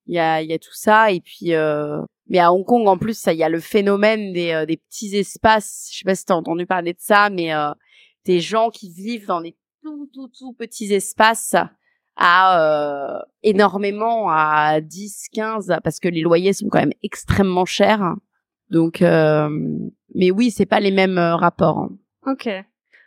[0.08, 2.88] Il y a il y a tout ça et puis euh, mais à Hong Kong
[2.88, 5.90] en plus, ça il y a le phénomène des des petits espaces.
[5.92, 7.52] Je sais pas si t'as entendu parler de ça, mais
[8.26, 11.56] des gens qui vivent dans des tout tout tout petits espaces
[12.16, 18.16] à euh, énormément à 10 15 parce que les loyers sont quand même extrêmement chers
[18.70, 19.50] donc euh,
[20.14, 21.90] mais oui c'est pas les mêmes euh, rapports hein.
[22.28, 22.50] ok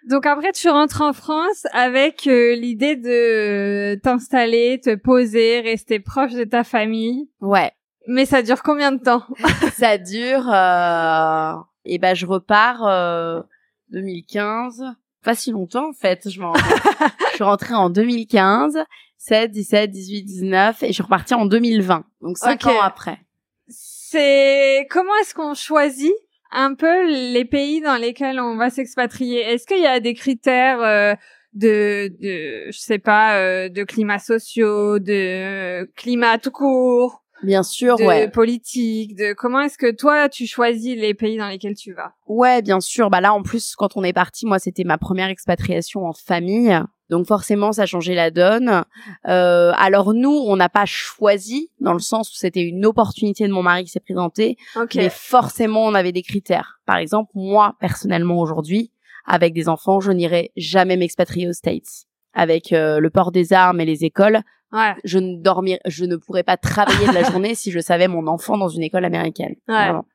[0.06, 6.32] Donc après, tu rentres en France avec euh, l'idée de t'installer, te poser, rester proche
[6.32, 7.28] de ta famille.
[7.40, 7.72] Ouais.
[8.06, 9.24] Mais ça dure combien de temps
[9.72, 10.48] Ça dure.
[10.48, 11.60] Euh...
[11.84, 13.42] Et ben, je repars euh,
[13.90, 14.84] 2015.
[15.26, 16.30] Pas si longtemps en fait.
[16.30, 16.40] Je,
[17.30, 18.78] je suis rentrée en 2015,
[19.18, 22.04] 7, 17, 18, 19, et je suis repartie en 2020.
[22.20, 23.18] Donc cinq ans après.
[23.66, 26.14] C'est comment est-ce qu'on choisit
[26.52, 29.40] un peu les pays dans lesquels on va s'expatrier?
[29.40, 31.14] Est-ce qu'il y a des critères euh,
[31.54, 37.24] de, de, je sais pas, euh, de climat sociaux, de climat tout court?
[37.42, 38.28] Bien sûr, de ouais.
[38.28, 42.12] politique, de comment est-ce que toi tu choisis les pays dans lesquels tu vas?
[42.26, 43.10] Ouais, bien sûr.
[43.10, 46.78] Bah là, en plus, quand on est parti, moi, c'était ma première expatriation en famille.
[47.08, 48.84] Donc forcément, ça a changé la donne.
[49.28, 53.52] Euh, alors nous, on n'a pas choisi, dans le sens où c'était une opportunité de
[53.52, 54.98] mon mari qui s'est présentée, okay.
[54.98, 56.80] mais forcément, on avait des critères.
[56.84, 58.90] Par exemple, moi, personnellement, aujourd'hui,
[59.24, 62.06] avec des enfants, je n'irai jamais m'expatrier aux States.
[62.32, 64.40] Avec euh, le port des armes et les écoles,
[64.72, 64.94] ouais.
[65.04, 68.26] je ne dormirais, je ne pourrais pas travailler de la journée si je savais mon
[68.26, 69.54] enfant dans une école américaine.
[69.68, 69.74] Ouais.
[69.74, 70.06] Vraiment.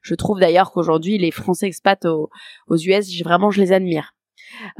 [0.00, 2.30] Je trouve d'ailleurs qu'aujourd'hui, les Français expats aux,
[2.68, 4.14] aux US, vraiment, je les admire.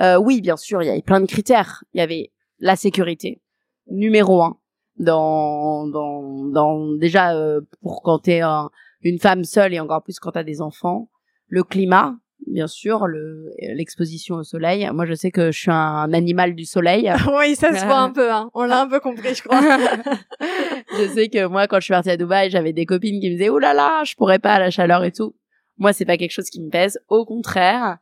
[0.01, 1.85] Euh, oui, bien sûr, il y avait plein de critères.
[1.93, 3.43] Il y avait la sécurité,
[3.89, 4.59] numéro un,
[4.99, 8.71] dans, dans, dans déjà euh, pour quand t'es un,
[9.03, 11.11] une femme seule et encore plus quand t'as des enfants.
[11.49, 14.88] Le climat, bien sûr, le l'exposition au soleil.
[14.92, 17.12] Moi, je sais que je suis un animal du soleil.
[17.38, 18.33] oui, ça se voit un peu.
[18.33, 18.51] Hein.
[18.55, 19.61] On l'a un peu compris, je crois.
[20.99, 23.37] je sais que moi, quand je suis partie à Dubaï, j'avais des copines qui me
[23.37, 25.35] disaient "Oh là là, je pourrais pas à la chaleur et tout."
[25.79, 26.99] Moi, c'est pas quelque chose qui me pèse.
[27.09, 27.99] Au contraire,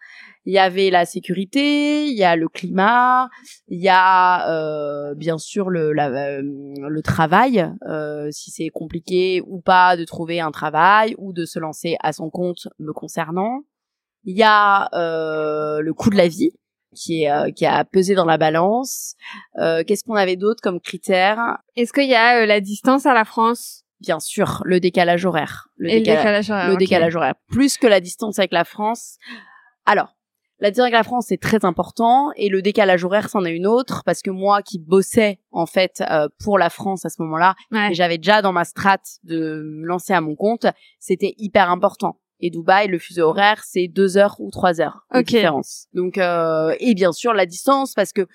[0.46, 3.30] il y avait la sécurité, il y a le climat,
[3.68, 9.42] il y a euh, bien sûr le la, euh, le travail, euh, si c'est compliqué
[9.46, 13.62] ou pas de trouver un travail ou de se lancer à son compte me concernant.
[14.24, 16.50] Il y a euh, le coût de la vie
[16.94, 19.14] qui est euh, qui a pesé dans la balance.
[19.58, 21.58] Euh, Qu'est-ce qu'on avait d'autre comme critères?
[21.76, 23.82] Est-ce qu'il y a la distance à la France?
[24.00, 25.68] Bien sûr, le décalage horaire.
[25.76, 26.66] Le, Et décalage, le décalage horaire.
[26.68, 26.84] Le okay.
[26.84, 27.34] décalage horaire.
[27.48, 29.16] Plus que la distance avec la France.
[29.86, 30.14] Alors,
[30.60, 32.30] la distance avec la France, c'est très important.
[32.36, 34.02] Et le décalage horaire, c'en est une autre.
[34.04, 37.92] Parce que moi, qui bossais, en fait, euh, pour la France à ce moment-là, ouais.
[37.92, 40.66] et j'avais déjà dans ma strate de me lancer à mon compte,
[40.98, 42.18] c'était hyper important.
[42.40, 45.36] Et Dubaï, le fuseau horaire, c'est deux heures ou trois heures de okay.
[45.36, 45.86] différence.
[45.94, 48.26] Donc, euh, et bien sûr, la distance, parce que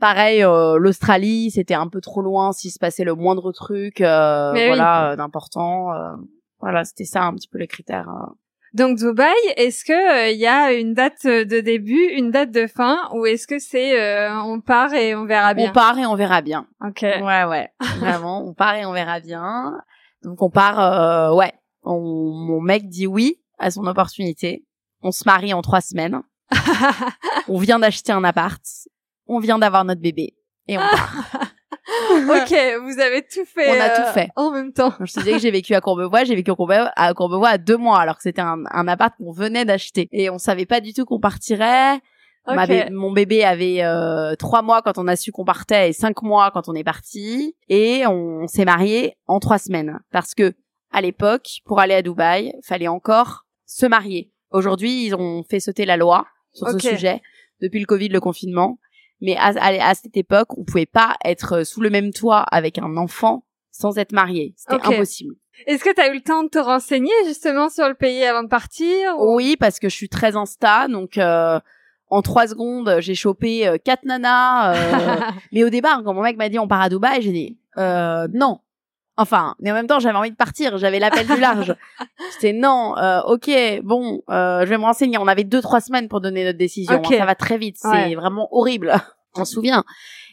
[0.00, 4.50] pareil, euh, l'Australie, c'était un peu trop loin s'il se passait le moindre truc, euh,
[4.52, 5.16] voilà, oui.
[5.16, 5.92] d'important.
[5.92, 6.14] Euh,
[6.60, 8.08] voilà, c'était ça un petit peu les critères.
[8.08, 8.32] euh.
[8.74, 12.98] Donc Dubaï, est-ce que il y a une date de début, une date de fin,
[13.12, 15.70] ou est-ce que c'est euh, on part et on verra bien?
[15.70, 16.66] On part et on verra bien.
[16.84, 17.02] Ok.
[17.02, 19.80] Ouais, ouais, vraiment, on part et on verra bien.
[20.24, 21.52] Donc on part, euh, ouais.
[21.84, 24.64] On, mon mec dit oui à son opportunité.
[25.02, 26.22] On se marie en trois semaines.
[27.48, 28.62] on vient d'acheter un appart.
[29.26, 30.34] On vient d'avoir notre bébé.
[30.68, 31.24] Et on part.
[32.12, 33.70] ok, vous avez tout fait.
[33.70, 34.28] On a euh, tout fait.
[34.36, 34.92] En même temps.
[35.00, 37.58] Je te disais que j'ai vécu à Courbevoie, j'ai vécu à Courbevoie, à Courbevoie à
[37.58, 40.08] deux mois, alors que c'était un, un appart qu'on venait d'acheter.
[40.12, 42.00] Et on savait pas du tout qu'on partirait.
[42.46, 42.90] Okay.
[42.90, 46.50] Mon bébé avait euh, trois mois quand on a su qu'on partait et cinq mois
[46.50, 47.56] quand on est parti.
[47.68, 50.00] Et on s'est marié en trois semaines.
[50.12, 50.54] Parce que,
[50.94, 54.30] à l'époque, pour aller à Dubaï, fallait encore se marier.
[54.50, 56.78] Aujourd'hui, ils ont fait sauter la loi sur okay.
[56.78, 57.22] ce sujet,
[57.60, 58.78] depuis le Covid, le confinement.
[59.20, 62.78] Mais à, à, à, cette époque, on pouvait pas être sous le même toit avec
[62.78, 64.54] un enfant sans être marié.
[64.56, 64.94] C'était okay.
[64.94, 65.34] impossible.
[65.66, 68.44] Est-ce que tu as eu le temps de te renseigner justement sur le pays avant
[68.44, 69.36] de partir ou...
[69.36, 71.58] Oui, parce que je suis très insta, donc euh,
[72.08, 74.74] en trois secondes, j'ai chopé euh, quatre nanas.
[74.74, 75.20] Euh...
[75.52, 78.28] mais au départ, quand mon mec m'a dit on part à Dubaï, j'ai dit euh,
[78.32, 78.60] non.
[79.16, 80.76] Enfin, mais en même temps, j'avais envie de partir.
[80.76, 81.74] J'avais l'appel du large.
[82.30, 82.96] C'était non.
[82.98, 83.50] Euh, ok,
[83.82, 85.18] bon, euh, je vais me renseigner.
[85.18, 86.96] On avait deux trois semaines pour donner notre décision.
[86.96, 87.16] Okay.
[87.16, 87.76] Hein, ça va très vite.
[87.78, 88.14] C'est ouais.
[88.14, 88.92] vraiment horrible.
[89.36, 89.84] On se souvient.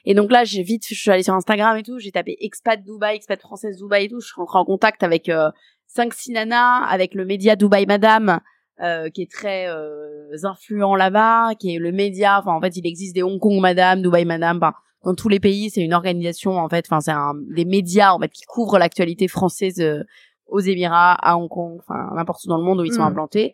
[0.05, 1.99] Et donc là, j'ai vite, je suis allée sur Instagram et tout.
[1.99, 4.19] J'ai tapé expat Dubaï, expat française Dubaï et tout.
[4.19, 5.49] Je suis rentrée en contact avec euh,
[5.87, 8.39] cinq six nanas, avec le média Dubaï Madame.
[8.81, 12.39] Euh, qui est très euh, influent là-bas, qui est le média.
[12.39, 14.59] Enfin, en fait, il existe des Hong Kong Madame, Dubaï Madame.
[15.03, 16.85] Dans tous les pays, c'est une organisation en fait.
[16.87, 20.03] Enfin, c'est un, des médias en fait qui couvrent l'actualité française euh,
[20.47, 23.05] aux Émirats, à Hong Kong, enfin n'importe où dans le monde où ils sont Mm.
[23.07, 23.53] implantés.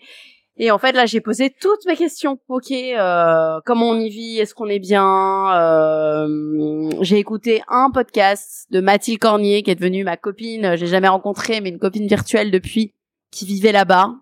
[0.59, 2.39] Et en fait, là, j'ai posé toutes mes questions.
[2.47, 4.39] Ok, euh, comment on y vit?
[4.39, 5.53] Est-ce qu'on est bien?
[5.55, 10.75] Euh, J'ai écouté un podcast de Mathilde Cornier, qui est devenue ma copine.
[10.75, 12.95] J'ai jamais rencontré, mais une copine virtuelle depuis,
[13.31, 14.15] qui vivait là-bas.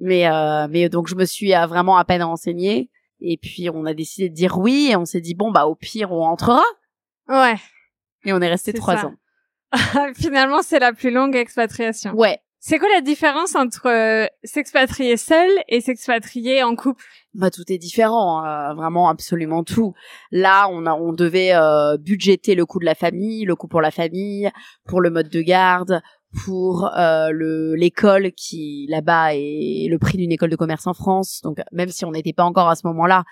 [0.00, 2.90] Mais euh, mais donc je me suis vraiment à peine renseignée.
[3.20, 5.74] Et puis on a décidé de dire oui et on s'est dit bon bah au
[5.74, 6.62] pire on entrera
[7.28, 7.56] Ouais.
[8.24, 9.06] et on est resté trois ça.
[9.06, 9.14] ans.
[10.14, 12.12] Finalement, c'est la plus longue expatriation.
[12.14, 17.04] Ouais, C'est quoi la différence entre euh, s'expatrier seul et s'expatrier en couple?
[17.34, 19.92] Bah tout est différent, hein, vraiment absolument tout.
[20.30, 23.80] Là, on a, on devait euh, budgéter le coût de la famille, le coût pour
[23.80, 24.50] la famille,
[24.86, 26.00] pour le mode de garde,
[26.44, 31.40] pour euh, le l'école qui là-bas est le prix d'une école de commerce en France.
[31.42, 33.24] Donc même si on n'était pas encore à ce moment-là,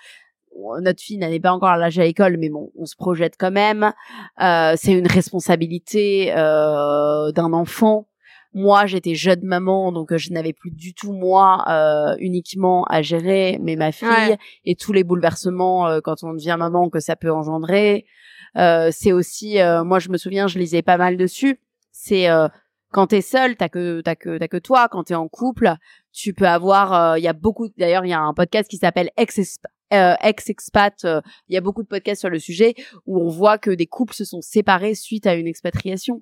[0.80, 3.50] notre fille n'allait pas encore à l'âge à l'école, mais bon, on se projette quand
[3.50, 3.92] même.
[4.40, 8.06] Euh, c'est une responsabilité euh, d'un enfant.
[8.56, 11.64] Moi, j'étais jeune maman, donc je n'avais plus du tout moi
[12.20, 17.00] uniquement à gérer, mais ma fille et tous les bouleversements quand on devient maman que
[17.00, 18.06] ça peut engendrer.
[18.54, 21.58] c'est aussi, moi, je me souviens, je lisais pas mal dessus.
[21.90, 22.28] C'est
[22.94, 24.88] quand t'es seul, t'as que t'as que t'as que toi.
[24.88, 25.74] Quand t'es en couple,
[26.12, 27.18] tu peux avoir.
[27.18, 27.68] Il y a beaucoup.
[27.76, 29.58] D'ailleurs, il y a un podcast qui s'appelle Ex
[29.92, 32.74] euh, ex-expat, euh, il y a beaucoup de podcasts sur le sujet
[33.06, 36.20] où on voit que des couples se sont séparés suite à une expatriation.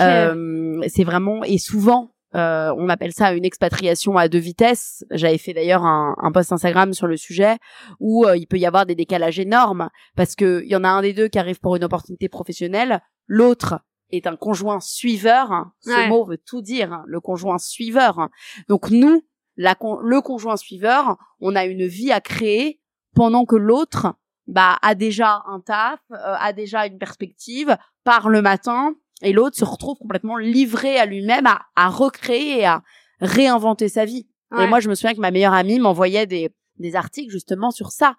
[0.00, 5.04] Euh, c'est vraiment et souvent euh, on appelle ça une expatriation à deux vitesses.
[5.10, 7.58] J'avais fait d'ailleurs un, un, post Instagram sur le sujet
[8.00, 11.02] où il peut y avoir des décalages énormes parce que il y en a un
[11.02, 13.80] des deux qui arrive pour une opportunité professionnelle, l'autre
[14.12, 15.66] est un conjoint suiveur.
[15.80, 18.28] Ce mot veut tout dire, hein, le conjoint suiveur.
[18.68, 19.22] Donc nous,
[19.56, 22.80] la, le conjoint suiveur, on a une vie à créer
[23.14, 24.14] pendant que l'autre
[24.46, 29.56] bah a déjà un taf, euh, a déjà une perspective, part le matin et l'autre
[29.56, 32.82] se retrouve complètement livré à lui-même à, à recréer et à
[33.20, 34.28] réinventer sa vie.
[34.58, 37.90] Et moi je me souviens que ma meilleure amie m'envoyait des des articles justement sur
[37.90, 38.16] ça.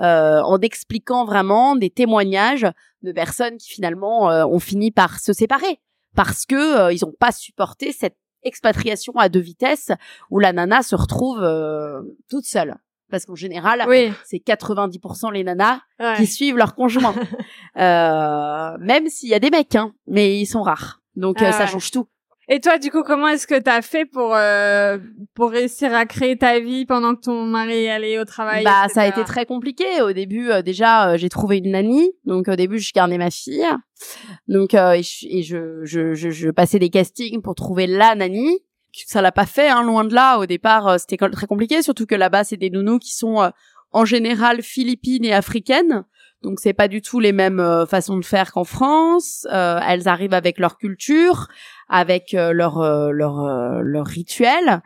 [0.00, 2.66] Euh, en expliquant vraiment des témoignages
[3.02, 5.80] de personnes qui finalement euh, ont fini par se séparer
[6.16, 9.92] parce que ils n'ont pas supporté cette expatriation à deux vitesses
[10.30, 11.46] où la nana se retrouve
[12.30, 12.76] toute seule
[13.12, 13.84] parce qu'en général,
[14.24, 15.80] c'est 90% les nanas
[16.16, 17.14] qui suivent leur conjoint.
[17.76, 21.02] euh, même s'il y a des mecs, hein, mais ils sont rares.
[21.14, 22.08] Donc euh, ça change tout.
[22.52, 24.98] Et toi, du coup, comment est-ce que t'as fait pour euh,
[25.34, 29.02] pour réussir à créer ta vie pendant que ton mari allait au travail Bah, ça
[29.02, 30.02] a été très compliqué.
[30.02, 32.12] Au début, euh, déjà, j'ai trouvé une nanny.
[32.24, 33.66] Donc, au début, je gardais ma fille.
[34.48, 38.58] Donc, et, je, je, je, je, passais des castings pour trouver la nanny
[39.06, 40.38] ça l'a pas fait, hein, loin de là.
[40.38, 43.50] Au départ, euh, c'était très compliqué, surtout que là-bas, c'est des nounous qui sont euh,
[43.90, 46.04] en général philippines et africaines.
[46.42, 49.46] Donc c'est pas du tout les mêmes euh, façons de faire qu'en France.
[49.50, 51.48] elles arrivent avec leur culture,
[51.92, 54.82] avec leur leur leur rituel.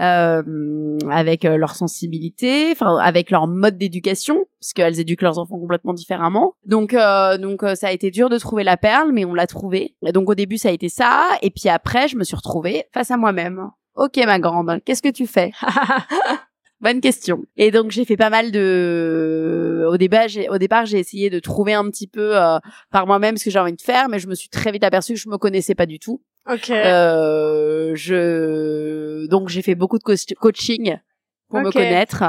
[0.00, 5.58] Euh, avec euh, leur sensibilité, enfin avec leur mode d'éducation, parce qu'elles éduquent leurs enfants
[5.58, 6.54] complètement différemment.
[6.66, 9.96] Donc euh, donc ça a été dur de trouver la perle, mais on l'a trouvée.
[10.14, 13.10] Donc au début ça a été ça, et puis après je me suis retrouvée face
[13.10, 13.70] à moi-même.
[13.96, 15.50] Ok ma grande, qu'est-ce que tu fais
[16.80, 17.42] Bonne question.
[17.56, 19.84] Et donc j'ai fait pas mal de.
[19.90, 22.34] Au départ, j'ai au départ j'ai essayé de trouver un petit peu
[22.92, 25.14] par moi-même ce que j'ai envie de faire, mais je me suis très vite aperçue
[25.14, 26.22] que je me connaissais pas du tout.
[26.48, 26.70] Ok.
[26.70, 30.98] Euh, je donc j'ai fait beaucoup de coaching
[31.48, 32.24] pour me connaître.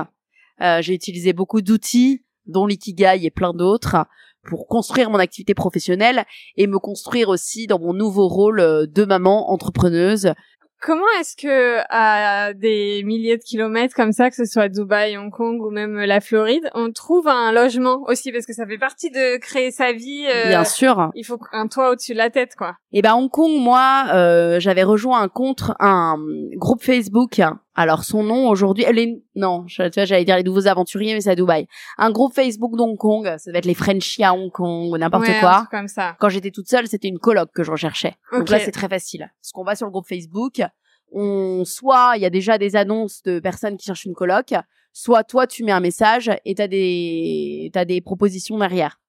[0.62, 4.06] Euh, j'ai utilisé beaucoup d'outils, dont l'ikigai et plein d'autres,
[4.44, 6.26] pour construire mon activité professionnelle
[6.58, 10.34] et me construire aussi dans mon nouveau rôle de maman entrepreneuse
[10.82, 15.32] Comment est-ce que à des milliers de kilomètres comme ça, que ce soit Dubaï, Hong
[15.32, 19.12] Kong ou même la Floride, on trouve un logement aussi parce que ça fait partie
[19.12, 20.26] de créer sa vie.
[20.34, 21.12] Euh, Bien sûr.
[21.16, 22.76] Il faut un toit au-dessus de la tête, quoi.
[22.92, 26.18] Et eh ben Hong Kong, moi, euh, j'avais rejoint un contre un
[26.56, 27.42] groupe Facebook
[27.76, 31.22] alors son nom aujourd'hui, elle est non, tu vois, j'allais dire les nouveaux aventuriers, mais
[31.22, 31.68] c'est à Dubaï.
[31.98, 35.28] Un groupe Facebook d'Hong Kong, ça va être les Frenchies à Hong Kong ou n'importe
[35.40, 35.68] quoi.
[35.72, 36.16] comme ça.
[36.20, 38.16] Quand j'étais toute seule, c'était une coloc que je recherchais.
[38.34, 39.32] Donc là, c'est très facile.
[39.42, 40.62] Parce qu'on va sur le groupe Facebook,
[41.12, 44.54] on soit il y a déjà des annonces de personnes qui cherchent une coloc,
[44.92, 49.00] soit toi tu mets un message et t'as des t'as des propositions derrière.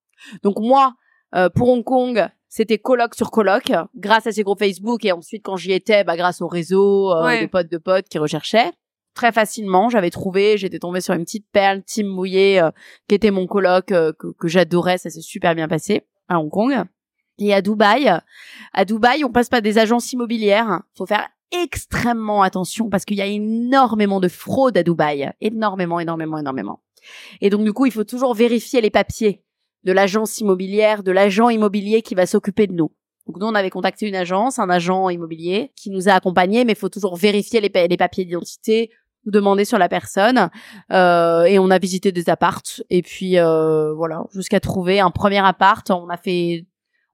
[0.42, 0.94] Donc moi,
[1.34, 5.42] euh, pour Hong Kong, c'était coloc sur coloc, grâce à ces groupes Facebook et ensuite
[5.44, 8.72] quand j'y étais, bah grâce au réseau euh, de potes de potes qui recherchaient.
[9.14, 12.70] Très facilement, j'avais trouvé, j'étais tombée sur une petite perle, Tim Mouillé, euh,
[13.08, 16.50] qui était mon coloc euh, que, que j'adorais, ça s'est super bien passé à Hong
[16.50, 16.84] Kong.
[17.38, 18.12] Et à Dubaï,
[18.72, 20.82] à Dubaï, on passe pas des agences immobilières.
[20.98, 26.38] Faut faire extrêmement attention parce qu'il y a énormément de fraude à Dubaï, énormément, énormément,
[26.38, 26.82] énormément.
[27.40, 29.44] Et donc du coup, il faut toujours vérifier les papiers
[29.84, 32.90] de l'agence immobilière, de l'agent immobilier qui va s'occuper de nous.
[33.26, 36.72] Donc nous, on avait contacté une agence, un agent immobilier qui nous a accompagnés, mais
[36.72, 38.90] il faut toujours vérifier les, papiers d'identité,
[39.24, 40.50] demander sur la personne,
[40.92, 45.44] euh, et on a visité des appartes, et puis euh, voilà, jusqu'à trouver un premier
[45.44, 45.88] appart.
[45.90, 46.66] On a fait,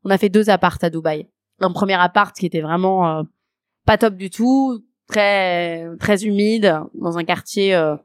[0.04, 1.28] on a fait deux appartes à Dubaï.
[1.60, 3.22] Un premier appart qui était vraiment euh,
[3.84, 7.96] pas top du tout, très très humide, dans un quartier euh,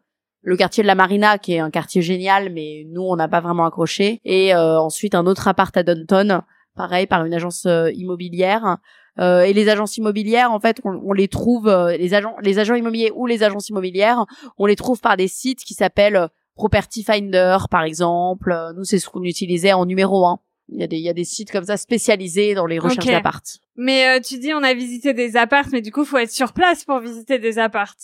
[0.43, 3.41] le quartier de la Marina qui est un quartier génial mais nous on n'a pas
[3.41, 6.41] vraiment accroché et euh, ensuite un autre appart à Downton
[6.75, 8.77] pareil par une agence euh, immobilière
[9.19, 12.59] Euh, et les agences immobilières, en fait, on, on les trouve, euh, les agents, les
[12.59, 14.25] agents immobiliers ou les agences immobilières,
[14.57, 18.55] on les trouve par des sites qui s'appellent euh, Property Finder, par exemple.
[18.77, 20.39] Nous, c'est ce qu'on utilisait en numéro un.
[20.69, 23.05] Il y a des, il y a des sites comme ça spécialisés dans les recherches
[23.05, 23.11] Ok.
[23.11, 23.43] d'appart.
[23.75, 26.53] Mais euh, tu dis on a visité des apparts, mais du coup faut être sur
[26.53, 27.95] place pour visiter des apparts.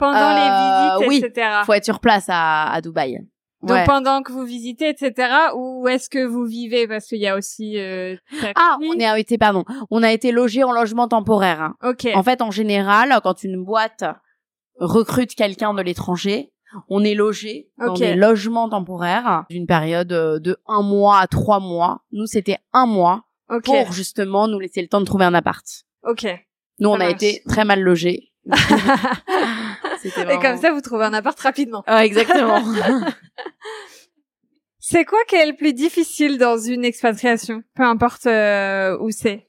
[0.00, 0.34] Pendant Euh,
[0.98, 1.22] les visites, oui.
[1.24, 1.48] etc.
[1.64, 3.20] Faut être sur place à, à Dubaï.
[3.62, 3.84] Donc Ouais.
[3.84, 5.28] pendant que vous visitez, etc.
[5.54, 6.88] Où est-ce que vous vivez?
[6.88, 7.78] Parce qu'il y a aussi.
[7.78, 8.16] Euh.
[8.56, 11.60] Ah, on est- a été, pardon, on a été logé en logement temporaire.
[11.60, 11.74] hein.
[11.84, 12.08] Ok.
[12.14, 14.04] En fait, en général, quand une boîte
[14.78, 16.52] recrute quelqu'un de l'étranger,
[16.88, 17.98] on est logé dans Ok.
[17.98, 22.00] des logements temporaires d'une période euh, de un mois à trois mois.
[22.12, 23.64] Nous, c'était un mois Ok.
[23.64, 25.66] pour justement nous laisser le temps de trouver un appart.
[26.08, 26.24] Ok.
[26.78, 28.32] Nous, Ça on a été très mal logés.
[30.04, 31.82] Et comme ça, vous trouvez un appart rapidement.
[31.86, 32.62] Ah, exactement.
[34.78, 39.48] C'est quoi qui est le plus difficile dans une expatriation Peu importe euh, où c'est?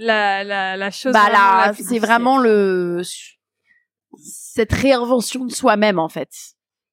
[0.00, 1.12] La, la, la chose.
[1.12, 3.02] bah là, c'est vraiment le
[4.18, 6.30] cette réinvention de soi-même en fait.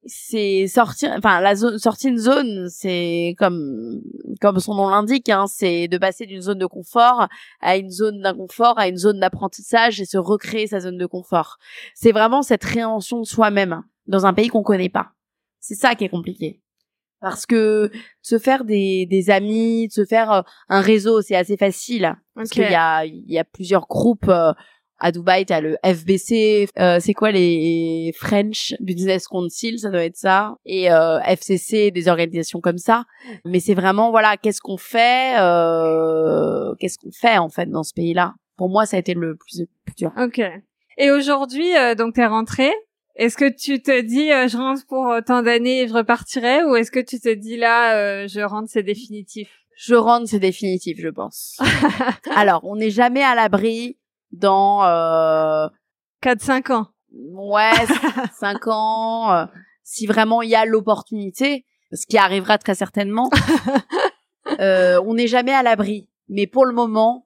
[0.05, 4.01] C'est sortir, enfin la zone, sortie de zone, c'est comme
[4.39, 7.27] comme son nom l'indique, hein, c'est de passer d'une zone de confort
[7.59, 11.57] à une zone d'inconfort, à une zone d'apprentissage et se recréer sa zone de confort.
[11.93, 15.11] C'est vraiment cette réinvention de soi-même dans un pays qu'on connaît pas.
[15.59, 16.61] C'est ça qui est compliqué.
[17.21, 17.91] Parce que
[18.21, 22.15] se faire des, des amis, de se faire euh, un réseau, c'est assez facile.
[22.33, 24.31] Parce qu'il y a, il y a plusieurs groupes.
[24.99, 30.17] À Dubaï, t'as le FBC, euh, c'est quoi les French Business Council, ça doit être
[30.17, 33.05] ça, et euh, FCC, des organisations comme ça.
[33.45, 37.93] Mais c'est vraiment, voilà, qu'est-ce qu'on fait, euh, qu'est-ce qu'on fait en fait dans ce
[37.93, 38.33] pays-là?
[38.57, 40.11] Pour moi, ça a été le plus, plus dur.
[40.17, 40.41] Ok.
[40.97, 42.73] Et aujourd'hui, euh, donc t'es rentrée.
[43.15, 46.63] Est-ce que tu te dis euh, je rentre pour euh, tant d'années et je repartirai
[46.63, 49.49] ou est-ce que tu te dis là euh, je rentre c'est définitif?
[49.81, 51.57] Je rentre, c'est définitif, je pense.
[52.35, 53.97] Alors, on n'est jamais à l'abri
[54.32, 55.67] dans euh,
[56.23, 56.88] 4-5 ans.
[57.11, 57.71] ouais,
[58.39, 59.45] cinq ans, euh,
[59.84, 63.30] si vraiment il y a l'opportunité, ce qui arrivera très certainement,
[64.59, 66.07] euh, on n'est jamais à l'abri.
[66.27, 67.25] Mais pour le moment,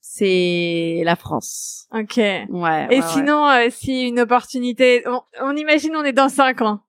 [0.00, 1.86] c'est la France.
[1.92, 2.16] Ok.
[2.16, 2.38] Ouais.
[2.46, 3.02] Et ouais, ouais.
[3.02, 6.80] sinon, euh, si une opportunité, on, on imagine on est dans 5 ans,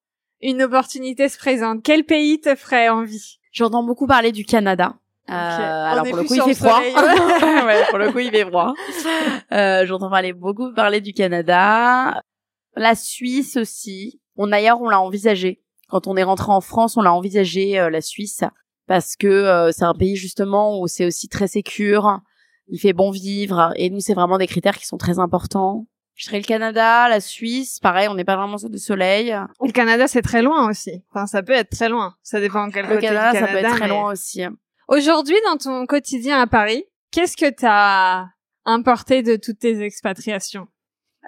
[0.42, 3.40] une opportunité se présente, quel pays te ferait envie?
[3.52, 4.99] J'entends beaucoup parler du Canada.
[5.30, 6.80] Euh, On alors pour le coup, il fait froid.
[7.66, 7.86] ouais.
[7.90, 8.74] pour le coup, il fait froid.
[9.52, 12.22] Euh, j'entends parler beaucoup parler du Canada,
[12.76, 14.20] la Suisse aussi.
[14.38, 15.62] On d'ailleurs, on l'a envisagé.
[15.90, 18.44] Quand on est rentré en France, on l'a envisagé euh, la Suisse
[18.88, 22.20] parce que euh, c'est un pays justement où c'est aussi très sécure,
[22.68, 25.86] il fait bon vivre et nous c'est vraiment des critères qui sont très importants.
[26.16, 29.36] Je serais le Canada, la Suisse, pareil, on n'est pas vraiment sur du soleil.
[29.64, 31.04] Le Canada c'est très loin aussi.
[31.12, 32.14] Enfin ça peut être très loin.
[32.24, 33.62] Ça dépend de quel Le côté Canada, du ça Canada.
[33.62, 34.44] peut être très mais- loin aussi.
[34.90, 38.26] Aujourd'hui, dans ton quotidien à Paris, qu'est-ce que t'as
[38.66, 40.68] importé de toutes tes expatriations?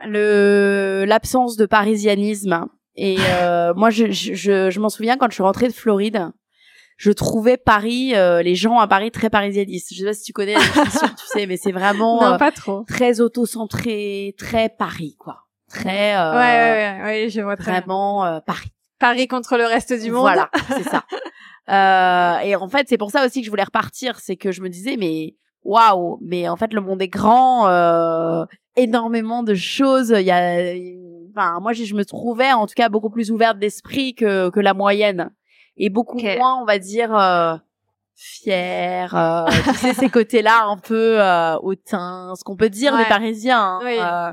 [0.04, 2.66] Le l'absence de parisianisme.
[2.96, 6.32] Et euh, moi je je, je, m'en souviens quand je suis rentrée de Floride
[6.98, 9.90] je trouvais Paris euh, les gens à Paris très parisianistes.
[9.92, 12.84] Je sais pas si tu connais tu sais mais c'est vraiment Non, euh, pas trop.
[12.88, 15.46] très auto-centré très Paris quoi.
[15.70, 18.70] Très euh, Ouais, ouais, ouais, ouais, je vois très vraiment euh, Paris.
[19.00, 20.22] Paris contre le reste du monde.
[20.22, 21.04] voilà c'est ça
[21.70, 24.20] euh, et en fait c'est pour ça aussi que je voulais repartir.
[24.20, 28.46] C'est que je me disais mais waouh mais en fait le monde est grand euh,
[28.76, 30.14] énormément de choses.
[30.18, 30.74] Il y a
[31.30, 34.60] enfin moi je je me trouvais en tout cas beaucoup plus ouverte d'esprit que que
[34.60, 35.32] la moyenne.
[35.78, 37.56] Et beaucoup moins on va dire euh,
[38.24, 42.94] fière euh, tu sais ces côtés là un peu euh, hautain ce qu'on peut dire
[42.94, 43.00] Ouais.
[43.04, 43.80] des parisiens hein.
[43.84, 43.98] Oui.
[44.00, 44.32] Euh,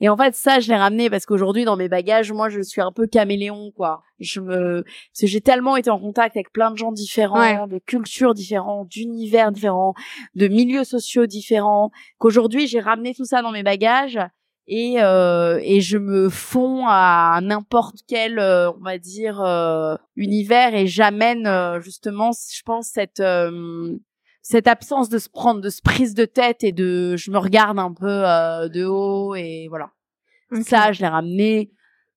[0.00, 2.80] et en fait ça je l'ai ramené parce qu'aujourd'hui dans mes bagages moi je suis
[2.80, 6.70] un peu caméléon quoi je me parce que j'ai tellement été en contact avec plein
[6.70, 7.58] de gens différents, Ouais.
[7.68, 9.94] de cultures différentes, d'univers différents,
[10.36, 14.18] de milieux sociaux différents, qu'aujourd'hui j'ai ramené tout ça dans mes bagages
[14.66, 20.74] et euh, et je me fonds à n'importe quel euh, on va dire euh, univers
[20.74, 23.96] et j'amène euh, justement je pense cette euh,
[24.40, 27.78] cette absence de se prendre de se prise de tête et de je me regarde
[27.78, 29.90] un peu euh, de haut et voilà.
[30.52, 30.62] Ok.
[30.62, 31.70] ça je l'ai ramené.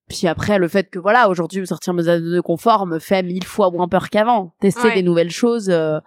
[0.08, 3.22] Puis après le fait que voilà aujourd'hui me sortir mes zones de confort me fait
[3.22, 4.54] mille fois moins peur qu'avant.
[4.60, 4.94] Tester Ouais.
[4.94, 5.98] des nouvelles choses euh,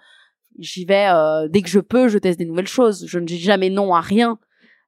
[0.57, 3.05] j'y vais euh, dès que je peux je teste des nouvelles choses.
[3.07, 4.39] Je ne dis jamais non à rien.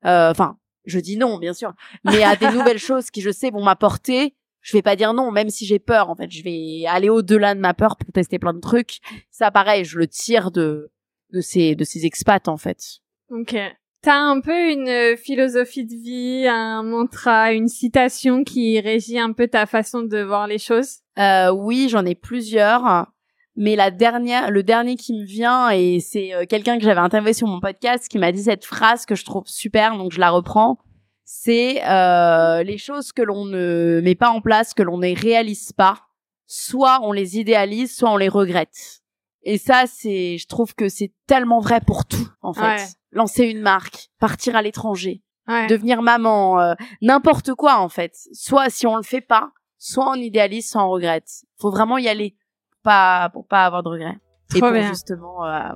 [0.06, 1.74] Euh, enfin je dis non bien sûr.
[2.04, 5.30] Mais à des nouvelles choses qui je sais vont m'apporter je vais pas dire non
[5.32, 6.32] même si j'ai peur en fait.
[6.32, 9.00] Je vais aller au-delà de ma peur pour tester plein de trucs.
[9.30, 10.92] Ça pareil je le tire de
[11.32, 13.00] de ces de ces expats en fait.
[13.30, 13.56] Ok.
[14.02, 19.32] T'as un peu une euh, philosophie de vie, un mantra, une citation qui régit un
[19.32, 20.98] peu ta façon de voir les choses?
[21.18, 23.08] Euh, oui, j'en ai plusieurs.
[23.56, 27.34] Mais la dernière, le dernier qui me vient et c'est euh, quelqu'un que j'avais interviewé
[27.34, 30.32] sur mon podcast qui m'a dit cette phrase que je trouve super, donc je la
[30.32, 30.80] reprends.
[31.24, 35.72] C'est euh, les choses que l'on ne met pas en place, que l'on ne réalise
[35.72, 36.02] pas.
[36.48, 39.02] Soit on les idéalise, soit on les regrette.
[39.44, 42.62] Et ça, c'est, je trouve que c'est tellement vrai pour tout en fait.
[43.12, 45.22] Lancer une marque, partir à l'étranger,
[45.70, 48.16] devenir maman, euh, n'importe quoi en fait.
[48.34, 51.30] Soit si on le fait pas, soit on idéalise, soit on regrette.
[51.60, 52.36] Faut vraiment y aller
[52.84, 54.18] pas pour pas avoir de regrets.
[54.56, 55.70] et pour justement euh,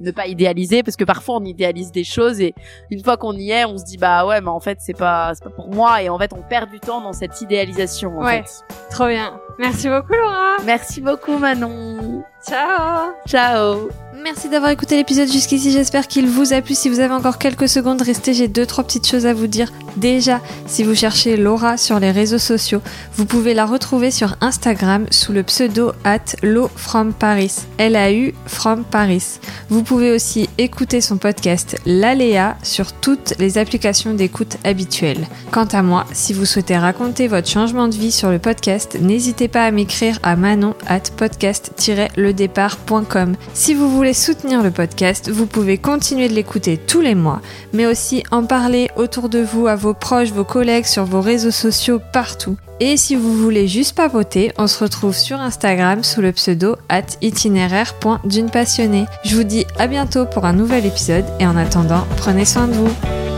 [0.00, 2.54] ne pas idéaliser parce que parfois on idéalise des choses et
[2.90, 5.32] une fois qu'on y est, on se dit bah ouais mais en fait c'est pas
[5.34, 8.24] c'est pas pour moi et en fait on perd du temps dans cette idéalisation en
[8.24, 8.44] ouais.
[8.90, 9.40] Trop bien.
[9.58, 10.56] Merci beaucoup Laura.
[10.64, 12.24] Merci beaucoup Manon.
[12.46, 13.12] Ciao.
[13.26, 13.88] Ciao.
[14.22, 16.74] Merci d'avoir écouté l'épisode jusqu'ici, j'espère qu'il vous a plu.
[16.74, 19.70] Si vous avez encore quelques secondes, restez, j'ai deux, trois petites choses à vous dire.
[19.96, 22.80] Déjà, si vous cherchez Laura sur les réseaux sociaux,
[23.16, 26.36] vous pouvez la retrouver sur Instagram sous le pseudo at
[26.76, 27.52] from Paris.
[27.78, 29.40] L-A-U from Paris.
[29.70, 35.26] Vous pouvez aussi écouter son podcast L'Aléa sur toutes les applications d'écoute habituelles.
[35.50, 39.48] Quant à moi, si vous souhaitez raconter votre changement de vie sur le podcast, n'hésitez
[39.48, 43.36] pas à m'écrire à manon at podcast-ledépart.com.
[43.52, 47.40] Si vous voulez soutenir le podcast, vous pouvez continuer de l'écouter tous les mois,
[47.72, 51.50] mais aussi en parler autour de vous, à vos proches, vos collègues, sur vos réseaux
[51.50, 52.56] sociaux, partout.
[52.80, 57.02] Et si vous voulez juste papoter, on se retrouve sur Instagram sous le pseudo at
[57.20, 59.04] itinéraire.d'une passionnée.
[59.24, 62.72] Je vous dis à bientôt pour un nouvel épisode et en attendant, prenez soin de
[62.72, 63.33] vous.